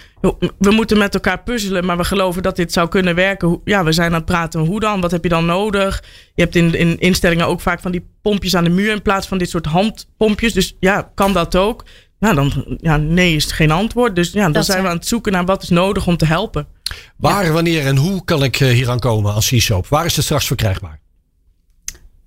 We 0.58 0.70
moeten 0.70 0.98
met 0.98 1.14
elkaar 1.14 1.42
puzzelen, 1.42 1.84
maar 1.84 1.96
we 1.96 2.04
geloven 2.04 2.42
dat 2.42 2.56
dit 2.56 2.72
zou 2.72 2.88
kunnen 2.88 3.14
werken. 3.14 3.60
Ja, 3.64 3.84
we 3.84 3.92
zijn 3.92 4.08
aan 4.08 4.14
het 4.16 4.24
praten. 4.24 4.60
Hoe 4.60 4.80
dan? 4.80 5.00
Wat 5.00 5.10
heb 5.10 5.22
je 5.22 5.28
dan 5.28 5.46
nodig? 5.46 6.02
Je 6.34 6.42
hebt 6.42 6.56
in, 6.56 6.74
in 6.74 6.98
instellingen 6.98 7.46
ook 7.46 7.60
vaak 7.60 7.80
van 7.80 7.92
die 7.92 8.06
pompjes 8.22 8.56
aan 8.56 8.64
de 8.64 8.70
muur 8.70 8.92
in 8.92 9.02
plaats 9.02 9.26
van 9.28 9.38
dit 9.38 9.50
soort 9.50 9.66
handpompjes. 9.66 10.52
Dus 10.52 10.76
ja, 10.80 11.10
kan 11.14 11.32
dat 11.32 11.56
ook? 11.56 11.84
Ja, 12.20 12.34
dan 12.34 12.78
ja, 12.80 12.96
nee 12.96 13.34
is 13.34 13.52
geen 13.52 13.70
antwoord. 13.70 14.16
Dus 14.16 14.32
ja, 14.32 14.42
dan 14.42 14.52
Dat 14.52 14.64
zijn 14.64 14.82
we 14.82 14.88
aan 14.88 14.96
het 14.96 15.06
zoeken 15.06 15.32
naar 15.32 15.44
wat 15.44 15.62
is 15.62 15.68
nodig 15.68 16.06
om 16.06 16.16
te 16.16 16.26
helpen. 16.26 16.66
Waar, 17.16 17.52
wanneer 17.52 17.86
en 17.86 17.96
hoe 17.96 18.24
kan 18.24 18.44
ik 18.44 18.60
eh, 18.60 18.68
hier 18.68 18.90
aan 18.90 18.98
komen 18.98 19.34
als 19.34 19.48
C-Soap? 19.48 19.86
Waar 19.86 20.04
is 20.04 20.16
het 20.16 20.24
straks 20.24 20.46
verkrijgbaar? 20.46 21.00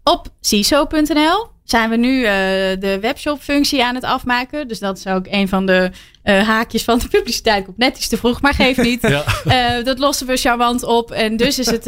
Op 0.04 0.28
CISO.nl 0.42 1.50
zijn 1.64 1.90
we 1.90 1.96
nu 1.96 2.24
eh, 2.24 2.34
de 2.80 2.98
webshop-functie 3.02 3.84
aan 3.84 3.96
het 3.96 4.04
afmaken. 4.04 4.68
Dus 4.68 4.80
dat 4.80 4.98
is 4.98 5.08
ook 5.08 5.26
een 5.30 5.48
van 5.48 5.66
de 5.66 5.92
eh, 6.24 6.48
haakjes 6.48 6.84
van 6.84 7.00
de 7.00 7.08
publiciteit. 7.08 7.66
Komt 7.66 7.78
net 7.78 7.98
iets 7.98 8.08
te 8.08 8.18
vroeg, 8.18 8.42
maar 8.42 8.54
geef 8.54 8.78
niet. 8.78 9.00
Ja. 9.12 9.24
Eh, 9.46 9.86
dat 9.86 10.00
lossen 10.00 10.28
we 10.28 10.38
charmant 10.38 10.84
op. 10.84 11.12
En 11.12 11.38
dus 11.38 11.60
is 11.60 11.70
het 11.70 11.86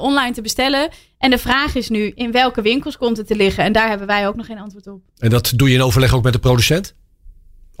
online 0.00 0.32
te 0.32 0.42
bestellen. 0.42 0.88
En 1.18 1.30
de 1.30 1.38
vraag 1.38 1.74
is 1.74 1.88
nu, 1.88 2.12
in 2.14 2.32
welke 2.32 2.62
winkels 2.62 2.96
komt 2.96 3.16
het 3.16 3.26
te 3.26 3.36
liggen? 3.36 3.64
En 3.64 3.72
daar 3.72 3.88
hebben 3.88 4.06
wij 4.06 4.26
ook 4.28 4.34
nog 4.36 4.46
geen 4.46 4.58
antwoord 4.58 4.86
op. 4.86 5.00
En 5.18 5.30
dat 5.30 5.52
doe 5.56 5.68
je 5.68 5.74
in 5.74 5.82
overleg 5.82 6.14
ook 6.14 6.22
met 6.22 6.32
de 6.32 6.38
producent? 6.38 6.94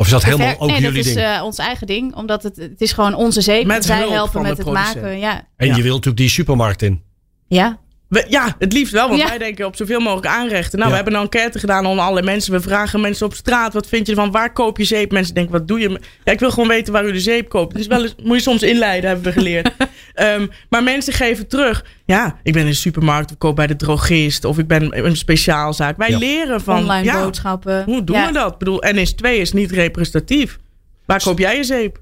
Of 0.00 0.06
is 0.06 0.12
dat 0.12 0.24
helemaal 0.24 0.48
Ver- 0.48 0.60
ook 0.60 0.70
nee, 0.70 0.80
jullie 0.80 0.96
dat 0.96 1.06
is 1.06 1.14
ding? 1.14 1.26
eh, 1.26 1.42
ons 1.42 1.58
eigen 1.58 1.86
ding. 1.86 2.14
Omdat 2.14 2.42
het, 2.42 2.56
het 2.56 2.80
is 2.80 2.92
gewoon 2.92 3.14
onze 3.14 3.40
zeep. 3.40 3.66
Met 3.66 3.76
en 3.76 3.82
zij 3.82 4.08
helpen 4.08 4.42
met 4.42 4.50
het 4.56 4.60
producent. 4.60 4.94
maken. 4.94 5.18
Ja. 5.18 5.48
en 5.56 5.66
ja. 5.66 5.76
je 5.76 5.82
wilt 5.82 5.94
natuurlijk 5.94 6.16
die 6.16 6.28
supermarkt 6.28 6.82
in. 6.82 7.02
ja. 7.48 7.78
We- 8.10 8.24
ja, 8.28 8.56
het 8.58 8.72
liefst 8.72 8.92
wel, 8.92 9.08
want 9.08 9.20
Ja. 9.20 9.28
wij 9.28 9.38
denken 9.38 9.66
op 9.66 9.76
zoveel 9.76 10.00
mogelijk 10.00 10.26
aanrechten. 10.26 10.78
Nou, 10.78 10.90
Ja. 10.90 10.96
we 10.96 11.02
hebben 11.02 11.14
een 11.14 11.20
enquête 11.26 11.58
gedaan 11.58 11.86
onder 11.86 12.04
alle 12.04 12.22
mensen. 12.22 12.52
We 12.52 12.60
vragen 12.60 13.00
mensen 13.00 13.26
op 13.26 13.34
straat, 13.34 13.72
wat 13.72 13.86
vind 13.86 14.06
je 14.06 14.12
ervan? 14.12 14.30
Waar 14.30 14.52
koop 14.52 14.78
je 14.78 14.84
zeep? 14.84 15.10
Mensen 15.12 15.34
denken, 15.34 15.52
wat 15.52 15.68
doe 15.68 15.80
je? 15.80 16.00
Ja, 16.24 16.32
ik 16.32 16.38
wil 16.40 16.50
gewoon 16.50 16.68
weten 16.68 16.92
waar 16.92 17.04
u 17.06 17.12
de 17.12 17.20
zeep 17.20 17.48
koopt. 17.48 17.76
Dus 17.76 17.86
wel 17.86 18.02
eens, 18.02 18.14
moet 18.22 18.36
je 18.36 18.42
soms 18.42 18.62
inleiden, 18.62 19.10
hebben 19.10 19.26
we 19.26 19.32
geleerd. 19.32 19.70
Ehm, 20.14 20.46
maar 20.68 20.82
mensen 20.82 21.12
geven 21.12 21.46
terug. 21.48 21.84
Ja, 22.04 22.38
ik 22.42 22.52
ben 22.52 22.62
in 22.62 22.68
de 22.68 22.74
supermarkt, 22.74 23.30
ik 23.30 23.38
koop 23.38 23.56
bij 23.56 23.66
de 23.66 23.76
drogist. 23.76 24.44
Of 24.44 24.58
ik 24.58 24.66
ben 24.66 24.90
in 24.90 25.04
een 25.04 25.16
speciaalzaak. 25.16 25.96
Wij 25.96 26.10
Ja. 26.10 26.18
leren 26.18 26.60
van, 26.60 26.76
Online 26.78 27.04
ja, 27.04 27.22
boodschappen. 27.22 27.84
hoe 27.84 28.04
doen 28.04 28.16
Ja. 28.16 28.26
we 28.26 28.32
dat? 28.32 28.52
Ik 28.52 28.58
bedoel, 28.58 28.82
NS2 28.94 29.36
is 29.40 29.52
niet 29.52 29.70
representatief. 29.70 30.58
Waar 31.06 31.22
koop 31.22 31.38
jij 31.38 31.56
je 31.56 31.64
zeep? 31.64 31.98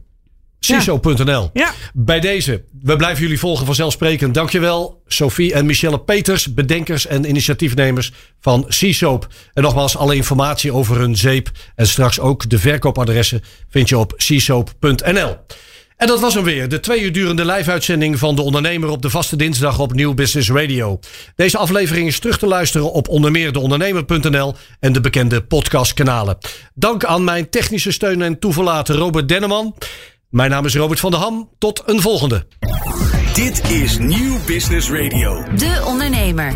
CISO.nl. 0.61 1.51
Ja. 1.53 1.73
Bij 1.93 2.21
deze, 2.21 2.65
we 2.83 2.97
blijven 2.97 3.23
jullie 3.23 3.39
volgen 3.39 3.67
vanzelfsprekend. 3.67 4.35
Dankjewel, 4.35 5.03
Sophie 5.07 5.53
en 5.53 5.67
Michelle 5.67 6.01
Peters, 6.01 6.55
bedenkers 6.55 7.07
en 7.07 7.29
initiatiefnemers 7.29 8.13
van 8.41 8.67
C-Soap. 8.69 9.29
En 9.53 9.63
nogmaals, 9.63 9.97
alle 9.97 10.15
informatie 10.15 10.73
over 10.73 10.99
hun 10.99 11.17
zeep 11.17 11.51
en 11.75 11.87
straks 11.87 12.21
ook 12.21 12.51
de 12.51 12.59
verkoopadressen 12.59 13.43
vind 13.69 13.89
je 13.89 13.99
op 13.99 14.15
csoap.nl. 14.17 15.37
En 15.99 16.07
dat 16.07 16.21
was 16.21 16.35
hem 16.35 16.45
weer, 16.45 16.69
de 16.69 16.81
twee 16.81 17.03
uur 17.03 17.13
durende 17.13 17.45
live-uitzending 17.45 18.19
van 18.19 18.37
De 18.37 18.43
Ondernemer 18.43 18.89
op 18.89 19.03
de 19.03 19.11
vaste 19.11 19.37
dinsdag 19.37 19.79
op 19.79 19.93
Nieuw 19.93 20.15
Business 20.15 20.51
Radio. 20.51 20.99
Deze 21.35 21.59
aflevering 21.59 22.07
is 22.07 22.19
terug 22.19 22.39
te 22.39 22.47
luisteren 22.47 22.93
op 22.93 23.09
onder 23.09 23.31
meer 23.31 23.53
deondernemer.nl 23.53 24.55
en 24.81 24.93
de 24.93 25.01
bekende 25.01 25.43
podcastkanalen. 25.43 26.39
Dank 26.75 27.05
aan 27.05 27.25
mijn 27.25 27.51
technische 27.51 27.93
steun 27.93 28.23
en 28.23 28.39
toeverlaten 28.39 28.97
Robert 28.97 29.29
Denneman. 29.29 29.75
Mijn 30.29 30.51
naam 30.51 30.65
is 30.65 30.77
Robert 30.77 31.01
van 31.01 31.11
der 31.11 31.21
Ham. 31.21 31.49
Tot 31.59 31.83
een 31.87 32.01
volgende. 32.01 32.47
Dit 33.35 33.71
is 33.71 33.99
Nieuw 33.99 34.39
Business 34.47 34.91
Radio. 34.91 35.43
De 35.57 35.83
Ondernemer. 35.87 36.55